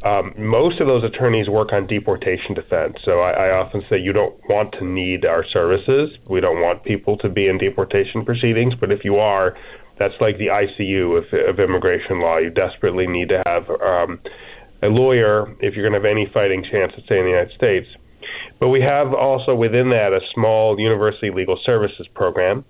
um, 0.03 0.35
most 0.37 0.81
of 0.81 0.87
those 0.87 1.05
attorneys 1.05 1.49
work 1.49 1.73
on 1.73 1.87
deportation 1.87 2.55
defense. 2.55 2.97
So 3.05 3.21
I, 3.21 3.49
I 3.49 3.51
often 3.51 3.83
say 3.89 3.99
you 3.99 4.13
don't 4.13 4.35
want 4.49 4.73
to 4.73 4.85
need 4.85 5.25
our 5.25 5.45
services. 5.45 6.11
We 6.29 6.41
don't 6.41 6.61
want 6.61 6.85
people 6.85 7.17
to 7.19 7.29
be 7.29 7.49
in 7.49 7.59
deportation 7.59 8.25
proceedings, 8.25 8.75
but 8.75 8.91
if 8.91 9.05
you 9.05 9.17
are, 9.17 9.57
that's 9.99 10.15
like 10.21 10.39
the 10.39 10.49
ICU 10.49 11.19
of, 11.19 11.49
of 11.49 11.61
immigration 11.61 12.21
law. 12.21 12.39
You 12.39 12.51
desperately 12.51 13.07
need 13.07 13.29
to 13.29 13.43
have 13.47 13.71
um, 13.71 14.21
a 14.83 14.89
lawyer 14.89 15.55
if 15.61 15.75
you're 15.75 15.89
going 15.89 16.01
to 16.01 16.07
have 16.07 16.17
any 16.17 16.27
fighting 16.33 16.65
chance 16.71 16.93
to 16.97 17.03
stay 17.03 17.19
in 17.19 17.25
the 17.25 17.31
United 17.31 17.55
States. 17.55 17.87
But 18.59 18.69
we 18.69 18.81
have 18.81 19.13
also 19.15 19.55
within 19.55 19.91
that 19.91 20.13
a 20.13 20.21
small 20.35 20.79
university 20.79 21.31
legal 21.31 21.59
services 21.65 22.07
program. 22.15 22.65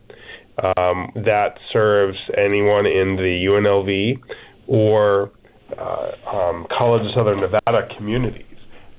um, 0.76 1.10
that 1.16 1.58
serves 1.72 2.18
anyone 2.36 2.86
in 2.86 3.16
the 3.16 3.46
UNLV 3.46 4.22
or 4.66 5.30
uh, 5.78 6.10
um, 6.26 6.66
College 6.76 7.06
of 7.06 7.12
Southern 7.14 7.40
Nevada 7.40 7.88
communities. 7.96 8.46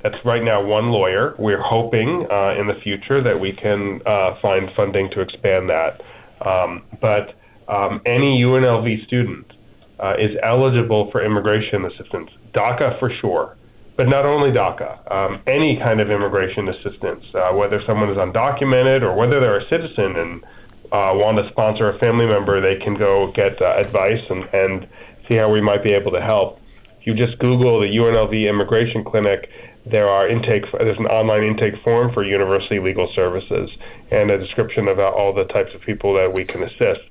That's 0.04 0.16
right 0.24 0.44
now 0.44 0.64
one 0.64 0.92
lawyer. 0.92 1.36
We're 1.40 1.62
hoping 1.62 2.28
uh, 2.30 2.60
in 2.60 2.68
the 2.68 2.80
future 2.84 3.24
that 3.24 3.40
we 3.40 3.54
can 3.54 4.02
uh, 4.06 4.40
find 4.42 4.70
funding 4.76 5.10
to 5.12 5.22
expand 5.22 5.70
that. 5.70 6.02
Um, 6.46 6.84
but 7.02 7.34
um, 7.68 8.02
any 8.06 8.42
UNLV 8.44 9.08
student 9.08 9.52
uh, 10.00 10.14
is 10.20 10.38
eligible 10.44 11.10
for 11.12 11.26
immigration 11.26 11.86
assistance, 11.86 12.30
DACA 12.54 13.00
for 13.00 13.12
sure, 13.22 13.58
but 13.98 14.08
not 14.08 14.26
only 14.26 14.52
DACA, 14.52 15.12
um, 15.12 15.42
any 15.48 15.78
kind 15.78 16.00
of 16.00 16.12
immigration 16.12 16.68
assistance, 16.70 17.24
uh, 17.34 17.56
whether 17.56 17.82
someone 17.88 18.10
is 18.10 18.18
undocumented 18.18 19.02
or 19.02 19.16
whether 19.16 19.40
they're 19.40 19.60
a 19.60 19.70
citizen 19.70 20.16
and 20.18 20.44
uh, 20.92 21.12
want 21.16 21.38
to 21.38 21.50
sponsor 21.50 21.90
a 21.90 21.98
family 21.98 22.26
member, 22.26 22.62
they 22.62 22.84
can 22.84 22.94
go 22.94 23.32
get 23.34 23.60
uh, 23.62 23.76
advice 23.78 24.22
and, 24.30 24.44
and 24.54 24.88
see 25.28 25.36
how 25.36 25.52
we 25.52 25.62
might 25.62 25.84
be 25.84 25.94
able 25.94 26.12
to 26.12 26.22
help. 26.22 26.60
If 27.00 27.08
you 27.08 27.14
just 27.14 27.38
Google 27.40 27.80
the 27.80 27.88
UNLV 27.88 28.50
Immigration 28.50 29.04
Clinic, 29.04 29.50
there 29.86 30.08
are 30.08 30.28
intake. 30.28 30.64
There's 30.72 30.98
an 30.98 31.06
online 31.06 31.44
intake 31.44 31.82
form 31.84 32.12
for 32.14 32.24
University 32.24 32.80
Legal 32.80 33.12
Services 33.16 33.70
and 34.12 34.32
a 34.32 34.38
description 34.38 34.88
of 34.88 35.00
all 35.00 35.34
the 35.34 35.46
types 35.46 35.74
of 35.76 35.82
people 35.82 36.14
that 36.16 36.34
we 36.34 36.46
can 36.46 36.64
assist. 36.64 37.02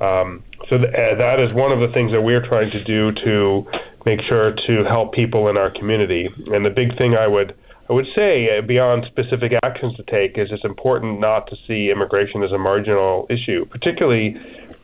Um, 0.00 0.42
so 0.68 0.78
th- 0.78 0.92
uh, 0.92 1.14
that 1.16 1.38
is 1.40 1.52
one 1.52 1.72
of 1.72 1.80
the 1.80 1.88
things 1.88 2.12
that 2.12 2.22
we're 2.22 2.44
trying 2.46 2.70
to 2.70 2.82
do 2.84 3.12
to 3.24 3.66
make 4.06 4.20
sure 4.28 4.54
to 4.66 4.84
help 4.84 5.14
people 5.14 5.48
in 5.48 5.56
our 5.56 5.70
community. 5.70 6.28
And 6.46 6.64
the 6.64 6.70
big 6.70 6.96
thing 6.96 7.14
I 7.14 7.26
would 7.26 7.54
I 7.88 7.92
would 7.92 8.06
say 8.16 8.48
uh, 8.56 8.62
beyond 8.62 9.04
specific 9.06 9.52
actions 9.62 9.94
to 9.96 10.02
take 10.04 10.38
is 10.38 10.48
it's 10.50 10.64
important 10.64 11.20
not 11.20 11.46
to 11.48 11.56
see 11.66 11.90
immigration 11.90 12.42
as 12.42 12.50
a 12.50 12.58
marginal 12.58 13.26
issue, 13.28 13.66
particularly 13.66 14.40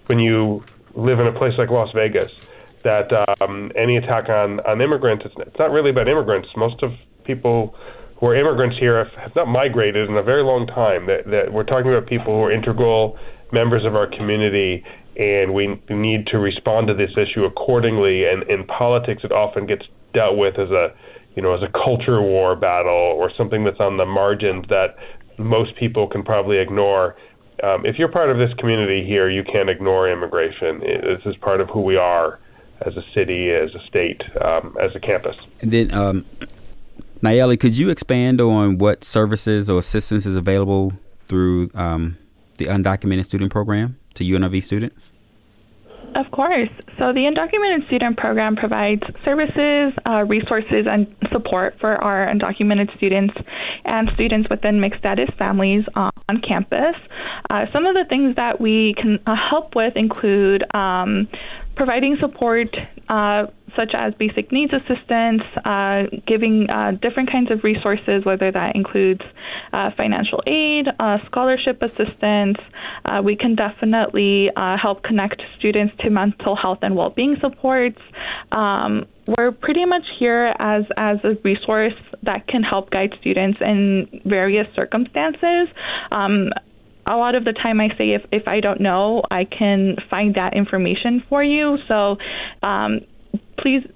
when 0.06 0.18
you 0.18 0.62
live 0.94 1.18
in 1.18 1.26
a 1.26 1.32
place 1.32 1.54
like 1.56 1.70
Las 1.70 1.90
Vegas. 1.94 2.49
That 2.82 3.12
um, 3.42 3.70
any 3.76 3.98
attack 3.98 4.28
on, 4.28 4.60
on 4.60 4.80
immigrants, 4.80 5.24
it's, 5.26 5.34
it's 5.38 5.58
not 5.58 5.70
really 5.70 5.90
about 5.90 6.08
immigrants. 6.08 6.48
Most 6.56 6.82
of 6.82 6.92
people 7.24 7.74
who 8.16 8.26
are 8.26 8.36
immigrants 8.36 8.76
here 8.78 9.04
have, 9.04 9.12
have 9.14 9.36
not 9.36 9.48
migrated 9.48 10.08
in 10.08 10.16
a 10.16 10.22
very 10.22 10.42
long 10.42 10.66
time. 10.66 11.06
That, 11.06 11.26
that 11.26 11.52
we're 11.52 11.64
talking 11.64 11.92
about 11.92 12.08
people 12.08 12.34
who 12.34 12.42
are 12.42 12.52
integral 12.52 13.18
members 13.52 13.84
of 13.84 13.96
our 13.96 14.06
community, 14.06 14.84
and 15.16 15.52
we 15.52 15.80
need 15.88 16.26
to 16.28 16.38
respond 16.38 16.88
to 16.88 16.94
this 16.94 17.10
issue 17.16 17.44
accordingly. 17.44 18.24
And 18.24 18.48
in 18.48 18.64
politics, 18.64 19.22
it 19.24 19.32
often 19.32 19.66
gets 19.66 19.84
dealt 20.12 20.36
with 20.36 20.58
as 20.58 20.70
a 20.70 20.94
you 21.36 21.42
know 21.42 21.54
as 21.54 21.62
a 21.62 21.70
culture 21.72 22.20
war 22.20 22.56
battle 22.56 22.92
or 22.92 23.30
something 23.36 23.64
that's 23.64 23.80
on 23.80 23.96
the 23.96 24.06
margins 24.06 24.64
that 24.68 24.96
most 25.38 25.76
people 25.76 26.06
can 26.06 26.22
probably 26.22 26.58
ignore. 26.58 27.16
Um, 27.62 27.84
if 27.84 27.98
you're 27.98 28.08
part 28.08 28.30
of 28.30 28.38
this 28.38 28.52
community 28.58 29.04
here, 29.06 29.28
you 29.30 29.44
can't 29.44 29.68
ignore 29.68 30.10
immigration. 30.10 30.80
This 30.80 31.20
is 31.26 31.36
part 31.36 31.60
of 31.60 31.68
who 31.68 31.82
we 31.82 31.96
are 31.96 32.38
as 32.86 32.96
a 32.96 33.04
city, 33.14 33.50
as 33.50 33.74
a 33.74 33.80
state, 33.86 34.22
um, 34.42 34.76
as 34.80 34.94
a 34.94 35.00
campus. 35.00 35.36
And 35.60 35.70
then 35.70 35.92
um, 35.92 36.24
Nayeli, 37.22 37.60
could 37.60 37.76
you 37.76 37.90
expand 37.90 38.40
on 38.40 38.78
what 38.78 39.04
services 39.04 39.68
or 39.68 39.78
assistance 39.78 40.24
is 40.24 40.36
available 40.36 40.94
through 41.26 41.70
um, 41.74 42.16
the 42.56 42.66
undocumented 42.66 43.26
student 43.26 43.52
program 43.52 43.98
to 44.14 44.24
UNLV 44.24 44.62
students? 44.62 45.12
Of 46.14 46.30
course. 46.32 46.68
So 46.98 47.06
the 47.06 47.30
undocumented 47.30 47.86
student 47.86 48.16
program 48.16 48.56
provides 48.56 49.02
services, 49.24 49.92
uh, 50.04 50.24
resources, 50.26 50.86
and 50.90 51.06
support 51.30 51.76
for 51.80 51.96
our 51.96 52.26
undocumented 52.26 52.94
students 52.96 53.34
and 53.84 54.10
students 54.14 54.48
within 54.50 54.80
mixed 54.80 54.98
status 54.98 55.28
families 55.38 55.84
on, 55.94 56.10
on 56.28 56.40
campus. 56.40 56.96
Uh, 57.48 57.66
some 57.72 57.86
of 57.86 57.94
the 57.94 58.04
things 58.08 58.36
that 58.36 58.60
we 58.60 58.94
can 58.94 59.20
uh, 59.26 59.36
help 59.36 59.76
with 59.76 59.96
include 59.96 60.64
um, 60.74 61.28
providing 61.76 62.16
support 62.18 62.76
uh, 63.08 63.46
such 63.76 63.92
as 63.94 64.14
basic 64.14 64.52
needs 64.52 64.72
assistance, 64.72 65.42
uh, 65.64 66.02
giving 66.26 66.68
uh, 66.70 66.92
different 67.02 67.30
kinds 67.30 67.50
of 67.50 67.64
resources, 67.64 68.24
whether 68.24 68.50
that 68.50 68.76
includes 68.76 69.22
uh, 69.72 69.90
financial 69.96 70.42
aid, 70.46 70.86
uh, 70.98 71.18
scholarship 71.26 71.82
assistance. 71.82 72.58
Uh, 73.04 73.20
we 73.24 73.36
can 73.36 73.54
definitely 73.54 74.50
help 74.80 75.02
connect 75.02 75.42
students 75.58 75.94
to 76.00 76.10
mental 76.10 76.56
health 76.56 76.78
and 76.82 76.96
well-being 76.96 77.36
supports. 77.40 77.98
Um, 78.52 79.06
we're 79.26 79.52
pretty 79.52 79.84
much 79.84 80.02
here 80.18 80.54
as 80.58 80.84
as 80.96 81.18
a 81.24 81.34
resource 81.44 81.94
that 82.22 82.46
can 82.48 82.62
help 82.62 82.90
guide 82.90 83.14
students 83.20 83.58
in 83.60 84.22
various 84.24 84.66
circumstances. 84.74 85.68
Um, 86.10 86.50
a 87.06 87.16
lot 87.16 87.34
of 87.34 87.44
the 87.44 87.52
time 87.52 87.80
I 87.80 87.88
say 87.96 88.10
if, 88.10 88.22
if 88.30 88.46
I 88.46 88.60
don't 88.60 88.80
know, 88.80 89.22
I 89.30 89.44
can 89.44 89.96
find 90.08 90.34
that 90.34 90.54
information 90.54 91.22
for 91.28 91.42
you. 91.42 91.78
So 91.88 92.16
um, 92.62 93.00
please 93.58 93.86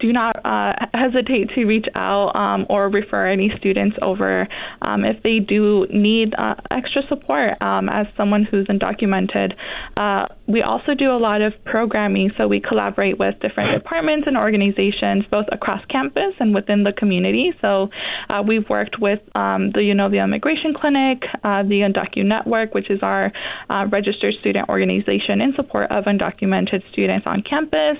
do 0.00 0.12
not 0.12 0.36
uh, 0.44 0.72
hesitate 0.92 1.50
to 1.54 1.64
reach 1.64 1.86
out 1.94 2.34
um, 2.36 2.66
or 2.68 2.88
refer 2.88 3.26
any 3.26 3.52
students 3.58 3.96
over 4.02 4.46
um, 4.82 5.04
if 5.04 5.22
they 5.22 5.38
do 5.38 5.86
need 5.90 6.34
uh, 6.36 6.54
extra 6.70 7.02
support 7.08 7.60
um, 7.62 7.88
as 7.88 8.06
someone 8.16 8.44
who's 8.44 8.66
undocumented. 8.66 9.54
Uh, 9.96 10.26
we 10.46 10.62
also 10.62 10.94
do 10.94 11.10
a 11.10 11.16
lot 11.16 11.40
of 11.40 11.52
programming, 11.64 12.30
so 12.36 12.46
we 12.46 12.60
collaborate 12.60 13.18
with 13.18 13.38
different 13.40 13.72
departments 13.82 14.26
and 14.26 14.36
organizations 14.36 15.24
both 15.30 15.46
across 15.50 15.84
campus 15.86 16.34
and 16.38 16.54
within 16.54 16.82
the 16.84 16.92
community. 16.92 17.52
So 17.60 17.90
uh, 18.28 18.42
we've 18.46 18.68
worked 18.68 19.00
with 19.00 19.20
um, 19.34 19.70
the 19.70 19.80
UNLV 19.80 20.22
Immigration 20.22 20.74
Clinic, 20.74 21.22
uh, 21.42 21.62
the 21.62 21.80
Undocu 21.80 22.24
Network, 22.24 22.74
which 22.74 22.90
is 22.90 23.00
our 23.02 23.32
uh, 23.70 23.86
registered 23.90 24.34
student 24.40 24.68
organization 24.68 25.40
in 25.40 25.54
support 25.54 25.90
of 25.90 26.04
undocumented 26.04 26.82
students 26.92 27.26
on 27.26 27.42
campus. 27.42 27.98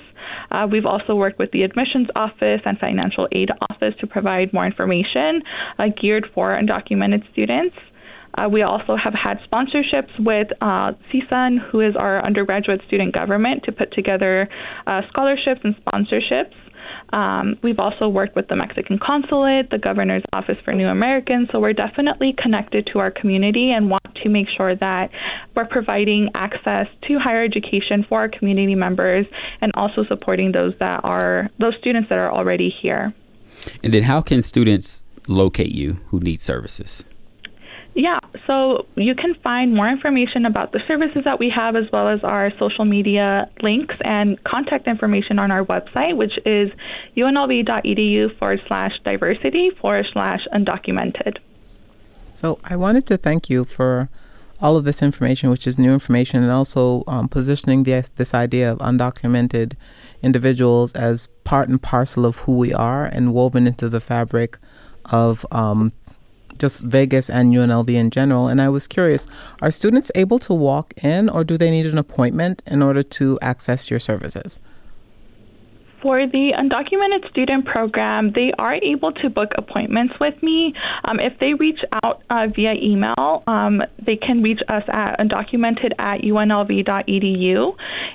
we've 0.71 0.85
also 0.85 1.15
worked 1.15 1.39
with 1.39 1.51
the 1.51 1.63
Admissions 1.75 2.07
Office 2.15 2.61
and 2.65 2.77
Financial 2.79 3.27
Aid 3.33 3.49
Office 3.69 3.93
to 3.99 4.07
provide 4.07 4.53
more 4.53 4.65
information 4.65 5.41
uh, 5.77 5.83
geared 6.01 6.25
for 6.33 6.57
undocumented 6.57 7.29
students. 7.33 7.75
Uh, 8.37 8.47
we 8.49 8.61
also 8.61 8.95
have 8.95 9.13
had 9.13 9.39
sponsorships 9.49 10.11
with 10.19 10.47
uh, 10.61 10.91
CSUN, 11.11 11.57
who 11.71 11.81
is 11.81 11.95
our 11.97 12.23
undergraduate 12.25 12.81
student 12.87 13.13
government, 13.13 13.63
to 13.63 13.71
put 13.71 13.91
together 13.93 14.47
uh, 14.87 15.01
scholarships 15.09 15.61
and 15.63 15.75
sponsorships. 15.85 16.53
Um, 17.13 17.57
we've 17.61 17.79
also 17.79 18.09
worked 18.09 18.35
with 18.35 18.47
the 18.47 18.55
Mexican 18.55 18.99
consulate, 18.99 19.69
the 19.69 19.77
governor's 19.77 20.23
office 20.33 20.57
for 20.63 20.73
new 20.73 20.87
Americans, 20.87 21.49
so 21.51 21.59
we're 21.59 21.73
definitely 21.73 22.35
connected 22.37 22.87
to 22.93 22.99
our 22.99 23.11
community 23.11 23.71
and 23.71 23.89
want 23.89 24.03
to 24.23 24.29
make 24.29 24.47
sure 24.55 24.75
that 24.75 25.11
we're 25.55 25.65
providing 25.65 26.29
access 26.33 26.87
to 27.07 27.19
higher 27.19 27.43
education 27.43 28.05
for 28.07 28.19
our 28.19 28.29
community 28.29 28.75
members 28.75 29.25
and 29.61 29.71
also 29.75 30.03
supporting 30.05 30.51
those 30.51 30.75
that 30.77 31.01
are 31.03 31.49
those 31.59 31.75
students 31.79 32.09
that 32.09 32.17
are 32.17 32.31
already 32.31 32.69
here. 32.69 33.13
And 33.83 33.93
then 33.93 34.03
how 34.03 34.21
can 34.21 34.41
students 34.41 35.05
locate 35.27 35.71
you 35.71 35.93
who 36.07 36.19
need 36.19 36.41
services? 36.41 37.03
Yeah, 37.97 38.19
so 38.45 38.85
you 38.95 39.15
can 39.15 39.35
find 39.35 39.73
more 39.73 39.89
information 39.89 40.45
about 40.45 40.73
the 40.73 40.81
services 40.85 41.23
that 41.23 41.39
we 41.39 41.49
have 41.55 41.77
as 41.77 41.89
well 41.93 42.09
as 42.09 42.25
our 42.25 42.51
social 42.59 42.83
media 42.83 43.49
links 43.61 43.95
and 44.03 44.41
contact 44.43 44.85
information 44.85 45.39
on 45.39 45.49
our 45.49 45.63
website, 45.63 46.17
which 46.17 46.33
is 46.45 46.69
unlv.edu 47.15 48.37
forward 48.37 48.61
slash 48.67 48.91
diversity 49.05 49.69
forward 49.79 50.05
slash 50.11 50.41
undocumented. 50.53 51.37
So 52.33 52.59
I 52.65 52.75
wanted 52.75 53.05
to 53.07 53.15
thank 53.15 53.49
you 53.49 53.63
for 53.63 54.09
all 54.61 54.75
of 54.75 54.83
this 54.83 55.01
information, 55.01 55.49
which 55.49 55.65
is 55.65 55.79
new 55.79 55.93
information, 55.93 56.43
and 56.43 56.51
also 56.51 57.05
um, 57.07 57.29
positioning 57.29 57.83
this, 57.83 58.09
this 58.09 58.33
idea 58.33 58.73
of 58.73 58.79
undocumented 58.79 59.75
individuals 60.21 60.91
as 60.93 61.27
part 61.45 61.69
and 61.69 61.81
parcel 61.81 62.25
of 62.25 62.39
who 62.39 62.57
we 62.57 62.73
are 62.73 63.05
and 63.05 63.33
woven 63.33 63.67
into 63.67 63.87
the 63.87 64.01
fabric 64.01 64.57
of 65.05 65.45
um, 65.51 65.93
just 66.57 66.85
Vegas 66.85 67.29
and 67.29 67.53
UNLV 67.53 67.89
in 67.89 68.09
general. 68.09 68.47
And 68.47 68.61
I 68.61 68.69
was 68.69 68.87
curious 68.87 69.27
are 69.61 69.71
students 69.71 70.11
able 70.15 70.39
to 70.39 70.53
walk 70.53 70.93
in 71.03 71.29
or 71.29 71.43
do 71.43 71.57
they 71.57 71.71
need 71.71 71.85
an 71.85 71.97
appointment 71.97 72.61
in 72.65 72.81
order 72.81 73.03
to 73.03 73.39
access 73.41 73.89
your 73.89 73.99
services? 73.99 74.59
For 76.05 76.27
the 76.27 76.53
undocumented 76.53 77.27
student 77.31 77.65
program, 77.65 78.31
they 78.35 78.51
are 78.59 78.75
able 78.75 79.11
to 79.11 79.27
book 79.27 79.49
appointments 79.57 80.13
with 80.21 80.35
me. 80.43 80.71
Um, 81.03 81.19
if 81.19 81.33
they 81.39 81.55
reach 81.55 81.79
out 82.03 82.21
uh, 82.29 82.45
via 82.55 82.73
email, 82.73 83.41
um, 83.47 83.81
they 84.05 84.15
can 84.15 84.43
reach 84.43 84.59
us 84.69 84.83
at 84.87 85.17
undocumented 85.17 85.93
at 85.97 86.21
unlv.edu. 86.21 87.67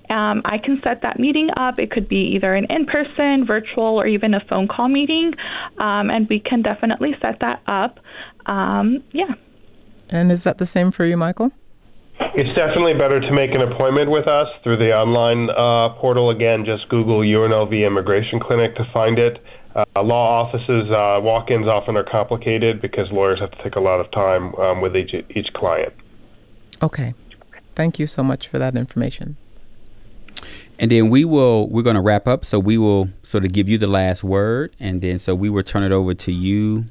Um, 0.08 0.42
I 0.44 0.58
can 0.58 0.80
set 0.84 1.02
that 1.02 1.18
meeting 1.18 1.50
up. 1.56 1.80
It 1.80 1.90
could 1.90 2.08
be 2.08 2.34
either 2.36 2.54
an 2.54 2.66
in 2.70 2.86
person, 2.86 3.44
virtual, 3.44 4.00
or 4.00 4.06
even 4.06 4.34
a 4.34 4.40
phone 4.48 4.68
call 4.68 4.86
meeting, 4.86 5.32
um, 5.78 6.10
and 6.10 6.28
we 6.28 6.38
can 6.38 6.62
definitely 6.62 7.16
set 7.20 7.40
that 7.40 7.60
up. 7.66 7.98
Um, 8.46 9.02
yeah. 9.10 9.34
And 10.10 10.30
is 10.30 10.44
that 10.44 10.58
the 10.58 10.66
same 10.66 10.92
for 10.92 11.04
you, 11.04 11.16
Michael? 11.16 11.50
It's 12.34 12.54
definitely 12.54 12.94
better 12.94 13.18
to 13.20 13.32
make 13.32 13.50
an 13.52 13.62
appointment 13.62 14.10
with 14.10 14.28
us 14.28 14.48
through 14.62 14.76
the 14.76 14.92
online 14.92 15.50
uh, 15.50 15.98
portal. 15.98 16.30
Again, 16.30 16.64
just 16.64 16.88
Google 16.88 17.20
UNLV 17.20 17.86
Immigration 17.86 18.40
Clinic 18.40 18.76
to 18.76 18.84
find 18.92 19.18
it. 19.18 19.42
Uh, 19.74 19.84
law 20.02 20.40
offices 20.40 20.90
uh, 20.90 21.20
walk-ins 21.22 21.66
often 21.66 21.96
are 21.96 22.04
complicated 22.04 22.80
because 22.80 23.10
lawyers 23.10 23.40
have 23.40 23.50
to 23.52 23.62
take 23.62 23.76
a 23.76 23.80
lot 23.80 24.00
of 24.00 24.10
time 24.10 24.54
um, 24.56 24.80
with 24.80 24.96
each 24.96 25.14
each 25.30 25.52
client. 25.54 25.92
Okay. 26.82 27.14
Thank 27.74 27.98
you 27.98 28.06
so 28.06 28.22
much 28.22 28.48
for 28.48 28.58
that 28.58 28.76
information. 28.76 29.36
And 30.78 30.90
then 30.90 31.10
we 31.10 31.24
will 31.24 31.68
we're 31.68 31.82
going 31.82 31.96
to 31.96 32.02
wrap 32.02 32.26
up. 32.26 32.44
So 32.44 32.58
we 32.58 32.78
will 32.78 33.10
sort 33.22 33.44
of 33.44 33.52
give 33.52 33.68
you 33.68 33.78
the 33.78 33.86
last 33.86 34.24
word, 34.24 34.74
and 34.80 35.00
then 35.02 35.18
so 35.18 35.34
we 35.34 35.48
will 35.48 35.62
turn 35.62 35.82
it 35.82 35.92
over 35.92 36.14
to 36.14 36.32
you, 36.32 36.86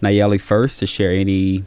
Nayeli, 0.00 0.40
first 0.40 0.78
to 0.80 0.86
share 0.86 1.12
any 1.12 1.64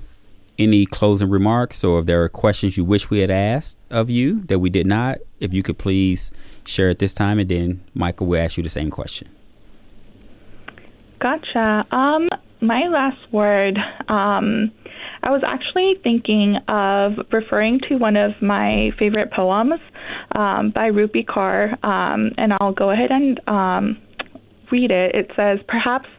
any 0.58 0.86
closing 0.86 1.30
remarks, 1.30 1.84
or 1.84 2.00
if 2.00 2.06
there 2.06 2.24
are 2.24 2.30
questions 2.30 2.78
you 2.78 2.86
wish 2.86 3.10
we 3.10 3.20
had 3.20 3.32
asked 3.32 3.78
of 3.90 4.10
you 4.10 4.42
that 4.46 4.60
we 4.60 4.70
did 4.70 4.88
not. 4.88 5.18
If 5.40 5.54
you 5.54 5.64
could 5.64 5.78
please 5.78 6.32
share 6.66 6.90
at 6.90 7.00
this 7.00 7.14
time, 7.14 7.40
and 7.40 7.50
then 7.50 7.84
Michael 7.94 8.28
will 8.28 8.40
ask 8.40 8.58
you 8.58 8.64
the 8.64 8.70
same 8.70 8.90
question. 8.90 9.30
Gotcha. 11.20 11.86
Um, 11.92 12.30
my 12.62 12.88
last 12.88 13.32
word. 13.32 13.78
Um, 14.08 14.72
I 15.24 15.32
was 15.32 15.42
actually 15.44 15.96
thinking 16.04 16.58
of 16.68 17.14
referring 17.32 17.80
to 17.90 17.96
one 17.96 18.16
of 18.16 18.40
my 18.42 18.92
favorite 19.00 19.32
poems 19.32 19.80
um, 20.36 20.70
by 20.70 20.92
Rupi 20.92 21.26
Kaur, 21.26 21.84
um, 21.84 22.32
and 22.38 22.54
I'll 22.60 22.74
go 22.74 22.92
ahead 22.92 23.10
and 23.10 23.40
um, 23.48 23.98
read 24.72 24.92
it. 24.92 25.16
It 25.16 25.32
says, 25.36 25.60
Perhaps 25.68 26.10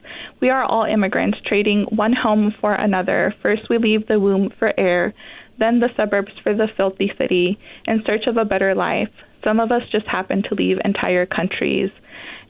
we 0.40 0.50
are 0.50 0.64
all 0.64 0.84
immigrants 0.84 1.38
trading 1.46 1.86
one 1.90 2.12
home 2.12 2.52
for 2.60 2.74
another. 2.74 3.34
First, 3.42 3.62
we 3.70 3.78
leave 3.78 4.06
the 4.06 4.20
womb 4.20 4.50
for 4.58 4.72
air, 4.78 5.14
then 5.58 5.80
the 5.80 5.88
suburbs 5.96 6.32
for 6.42 6.54
the 6.54 6.68
filthy 6.76 7.10
city, 7.18 7.58
in 7.86 8.02
search 8.06 8.26
of 8.26 8.36
a 8.36 8.44
better 8.44 8.74
life. 8.74 9.08
Some 9.44 9.60
of 9.60 9.70
us 9.70 9.82
just 9.92 10.06
happen 10.06 10.42
to 10.48 10.54
leave 10.54 10.78
entire 10.84 11.26
countries. 11.26 11.90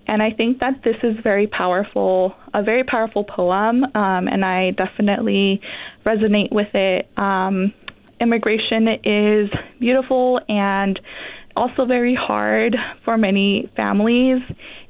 And 0.08 0.22
I 0.22 0.30
think 0.30 0.60
that 0.60 0.82
this 0.84 0.96
is 1.02 1.16
very 1.22 1.46
powerful, 1.46 2.34
a 2.54 2.62
very 2.62 2.84
powerful 2.84 3.24
poem, 3.24 3.84
um, 3.84 4.28
and 4.28 4.44
I 4.44 4.70
definitely 4.70 5.60
resonate 6.04 6.52
with 6.52 6.72
it. 6.74 7.08
Um, 7.18 7.72
immigration 8.20 8.88
is 9.04 9.50
beautiful 9.80 10.40
and 10.48 10.98
also 11.56 11.86
very 11.86 12.14
hard 12.14 12.76
for 13.04 13.16
many 13.16 13.70
families. 13.76 14.42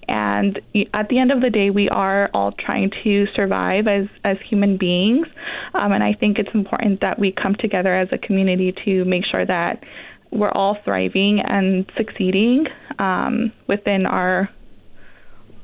And 0.08 0.60
at 0.94 1.08
the 1.08 1.18
end 1.18 1.32
of 1.32 1.40
the 1.40 1.50
day, 1.50 1.70
we 1.70 1.88
are 1.88 2.30
all 2.32 2.52
trying 2.52 2.90
to 3.02 3.26
survive 3.34 3.86
as, 3.88 4.06
as 4.24 4.36
human 4.48 4.76
beings. 4.76 5.26
Um, 5.74 5.92
and 5.92 6.02
I 6.02 6.12
think 6.12 6.38
it's 6.38 6.54
important 6.54 7.00
that 7.00 7.18
we 7.18 7.32
come 7.32 7.56
together 7.58 7.94
as 7.94 8.08
a 8.12 8.18
community 8.18 8.74
to 8.84 9.04
make 9.04 9.24
sure 9.24 9.44
that 9.44 9.82
we're 10.30 10.52
all 10.52 10.76
thriving 10.84 11.40
and 11.40 11.90
succeeding 11.96 12.66
um, 12.98 13.52
within 13.66 14.06
our 14.06 14.48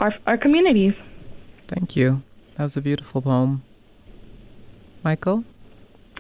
our, 0.01 0.13
our 0.27 0.37
communities. 0.37 0.95
Thank 1.63 1.95
you. 1.95 2.23
That 2.57 2.65
was 2.65 2.77
a 2.77 2.81
beautiful 2.81 3.23
poem. 3.23 3.63
Michael, 5.05 5.45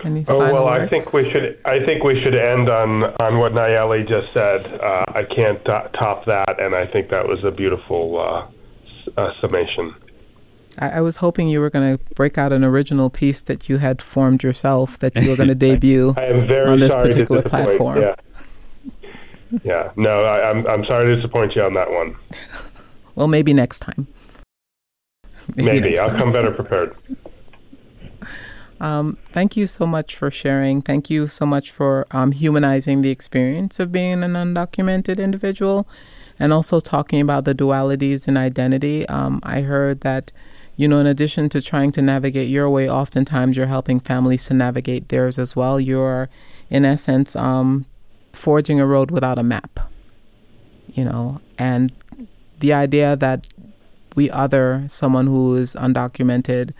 any 0.04 0.24
oh, 0.28 0.38
well, 0.38 0.64
words? 0.64 0.84
I 0.84 0.86
think 0.86 1.12
we 1.12 1.30
should. 1.30 1.58
I 1.64 1.84
think 1.84 2.04
we 2.04 2.20
should 2.22 2.34
end 2.34 2.68
on 2.68 3.04
on 3.20 3.38
what 3.38 3.52
Nayeli 3.52 4.08
just 4.08 4.32
said. 4.32 4.66
Uh, 4.80 5.04
I 5.08 5.24
can't 5.24 5.64
top 5.64 6.24
that, 6.26 6.60
and 6.60 6.74
I 6.74 6.86
think 6.86 7.08
that 7.08 7.26
was 7.26 7.42
a 7.44 7.50
beautiful 7.50 8.18
uh, 8.18 9.20
uh, 9.20 9.34
summation. 9.40 9.94
I, 10.78 10.88
I, 10.90 11.00
was 11.00 11.16
hoping 11.16 11.48
you 11.48 11.60
were 11.60 11.68
going 11.68 11.98
to 11.98 12.14
break 12.14 12.38
out 12.38 12.50
an 12.50 12.64
original 12.64 13.10
piece 13.10 13.42
that 13.42 13.68
you 13.68 13.76
had 13.76 14.00
formed 14.00 14.42
yourself 14.42 14.98
that 15.00 15.14
you 15.16 15.28
were 15.28 15.36
going 15.36 15.48
to 15.50 15.54
debut 15.54 16.14
I 16.16 16.24
am 16.24 16.46
very 16.46 16.66
on 16.66 16.78
this 16.78 16.94
particular 16.94 17.42
to 17.42 17.48
platform. 17.48 18.00
Yeah. 18.00 18.14
yeah. 19.62 19.92
No, 19.96 20.24
I, 20.24 20.48
I'm 20.50 20.66
I'm 20.66 20.84
sorry 20.86 21.06
to 21.06 21.16
disappoint 21.16 21.54
you 21.54 21.62
on 21.62 21.74
that 21.74 21.90
one. 21.90 22.16
Well, 23.14 23.28
maybe 23.28 23.52
next 23.52 23.80
time. 23.80 24.06
Maybe, 25.56 25.80
maybe. 25.80 25.98
I'll 25.98 26.08
time. 26.08 26.18
come 26.18 26.32
better 26.32 26.50
prepared. 26.50 26.96
Um, 28.82 29.16
thank 29.30 29.56
you 29.56 29.68
so 29.68 29.86
much 29.86 30.16
for 30.16 30.28
sharing. 30.28 30.82
Thank 30.82 31.08
you 31.08 31.28
so 31.28 31.46
much 31.46 31.70
for 31.70 32.04
um, 32.10 32.32
humanizing 32.32 33.00
the 33.00 33.10
experience 33.10 33.78
of 33.78 33.92
being 33.92 34.24
an 34.24 34.32
undocumented 34.32 35.22
individual 35.22 35.86
and 36.36 36.52
also 36.52 36.80
talking 36.80 37.20
about 37.20 37.44
the 37.44 37.54
dualities 37.54 38.26
in 38.26 38.36
identity. 38.36 39.08
Um, 39.08 39.38
I 39.44 39.60
heard 39.60 40.00
that, 40.00 40.32
you 40.76 40.88
know, 40.88 40.98
in 40.98 41.06
addition 41.06 41.48
to 41.50 41.62
trying 41.62 41.92
to 41.92 42.02
navigate 42.02 42.48
your 42.48 42.68
way, 42.68 42.90
oftentimes 42.90 43.56
you're 43.56 43.66
helping 43.66 44.00
families 44.00 44.46
to 44.46 44.54
navigate 44.54 45.10
theirs 45.10 45.38
as 45.38 45.54
well. 45.54 45.78
You're, 45.78 46.28
in 46.68 46.84
essence, 46.84 47.36
um, 47.36 47.86
forging 48.32 48.80
a 48.80 48.86
road 48.86 49.12
without 49.12 49.38
a 49.38 49.44
map, 49.44 49.78
you 50.92 51.04
know, 51.04 51.40
and 51.56 51.92
the 52.58 52.72
idea 52.72 53.14
that 53.14 53.46
we 54.16 54.28
other 54.30 54.82
someone 54.88 55.28
who 55.28 55.54
is 55.54 55.76
undocumented 55.76 56.72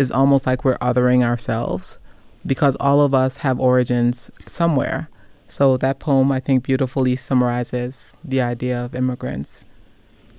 is 0.00 0.10
almost 0.10 0.46
like 0.46 0.64
we're 0.64 0.78
othering 0.78 1.22
ourselves 1.22 1.98
because 2.46 2.76
all 2.80 3.02
of 3.02 3.14
us 3.14 3.38
have 3.38 3.60
origins 3.60 4.30
somewhere. 4.46 5.08
So 5.46 5.76
that 5.76 5.98
poem, 5.98 6.32
I 6.32 6.40
think, 6.40 6.64
beautifully 6.64 7.16
summarizes 7.16 8.16
the 8.24 8.40
idea 8.40 8.82
of 8.84 8.94
immigrants 8.94 9.66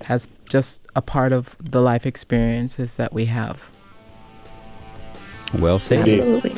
as 0.08 0.26
just 0.48 0.86
a 0.96 1.02
part 1.02 1.32
of 1.32 1.56
the 1.60 1.80
life 1.80 2.04
experiences 2.04 2.96
that 2.96 3.12
we 3.12 3.26
have. 3.26 3.70
Well 5.54 5.78
said. 5.78 6.08
Absolutely. 6.08 6.56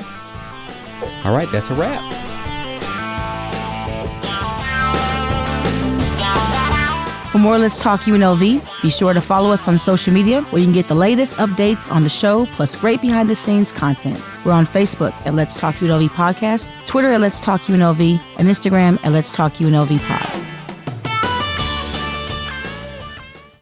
All 1.25 1.35
right, 1.35 1.51
that's 1.51 1.69
a 1.69 1.75
wrap. 1.75 2.34
For 7.35 7.39
more 7.41 7.59
Let's 7.59 7.81
Talk 7.81 8.03
UNLV, 8.03 8.81
be 8.81 8.91
sure 8.91 9.13
to 9.13 9.21
follow 9.21 9.51
us 9.51 9.67
on 9.67 9.77
social 9.77 10.15
media 10.15 10.43
where 10.51 10.61
you 10.61 10.67
can 10.67 10.73
get 10.73 10.87
the 10.87 10.95
latest 10.95 11.33
updates 11.33 11.91
on 11.91 12.05
the 12.05 12.09
show 12.09 12.47
plus 12.53 12.77
great 12.77 13.01
behind 13.01 13.29
the 13.29 13.35
scenes 13.35 13.73
content. 13.73 14.31
We're 14.45 14.53
on 14.53 14.67
Facebook 14.67 15.13
at 15.27 15.35
Let's 15.35 15.57
Talk 15.57 15.75
UNLV 15.75 16.11
Podcast, 16.11 16.73
Twitter 16.87 17.13
at 17.13 17.21
Let's 17.21 17.41
Talk 17.41 17.63
UNLV, 17.63 18.23
and 18.39 18.47
Instagram 18.47 19.05
at 19.05 19.11
Let's 19.11 19.33
Talk 19.33 19.55
UNLV 19.55 19.99
Pod. 20.07 20.54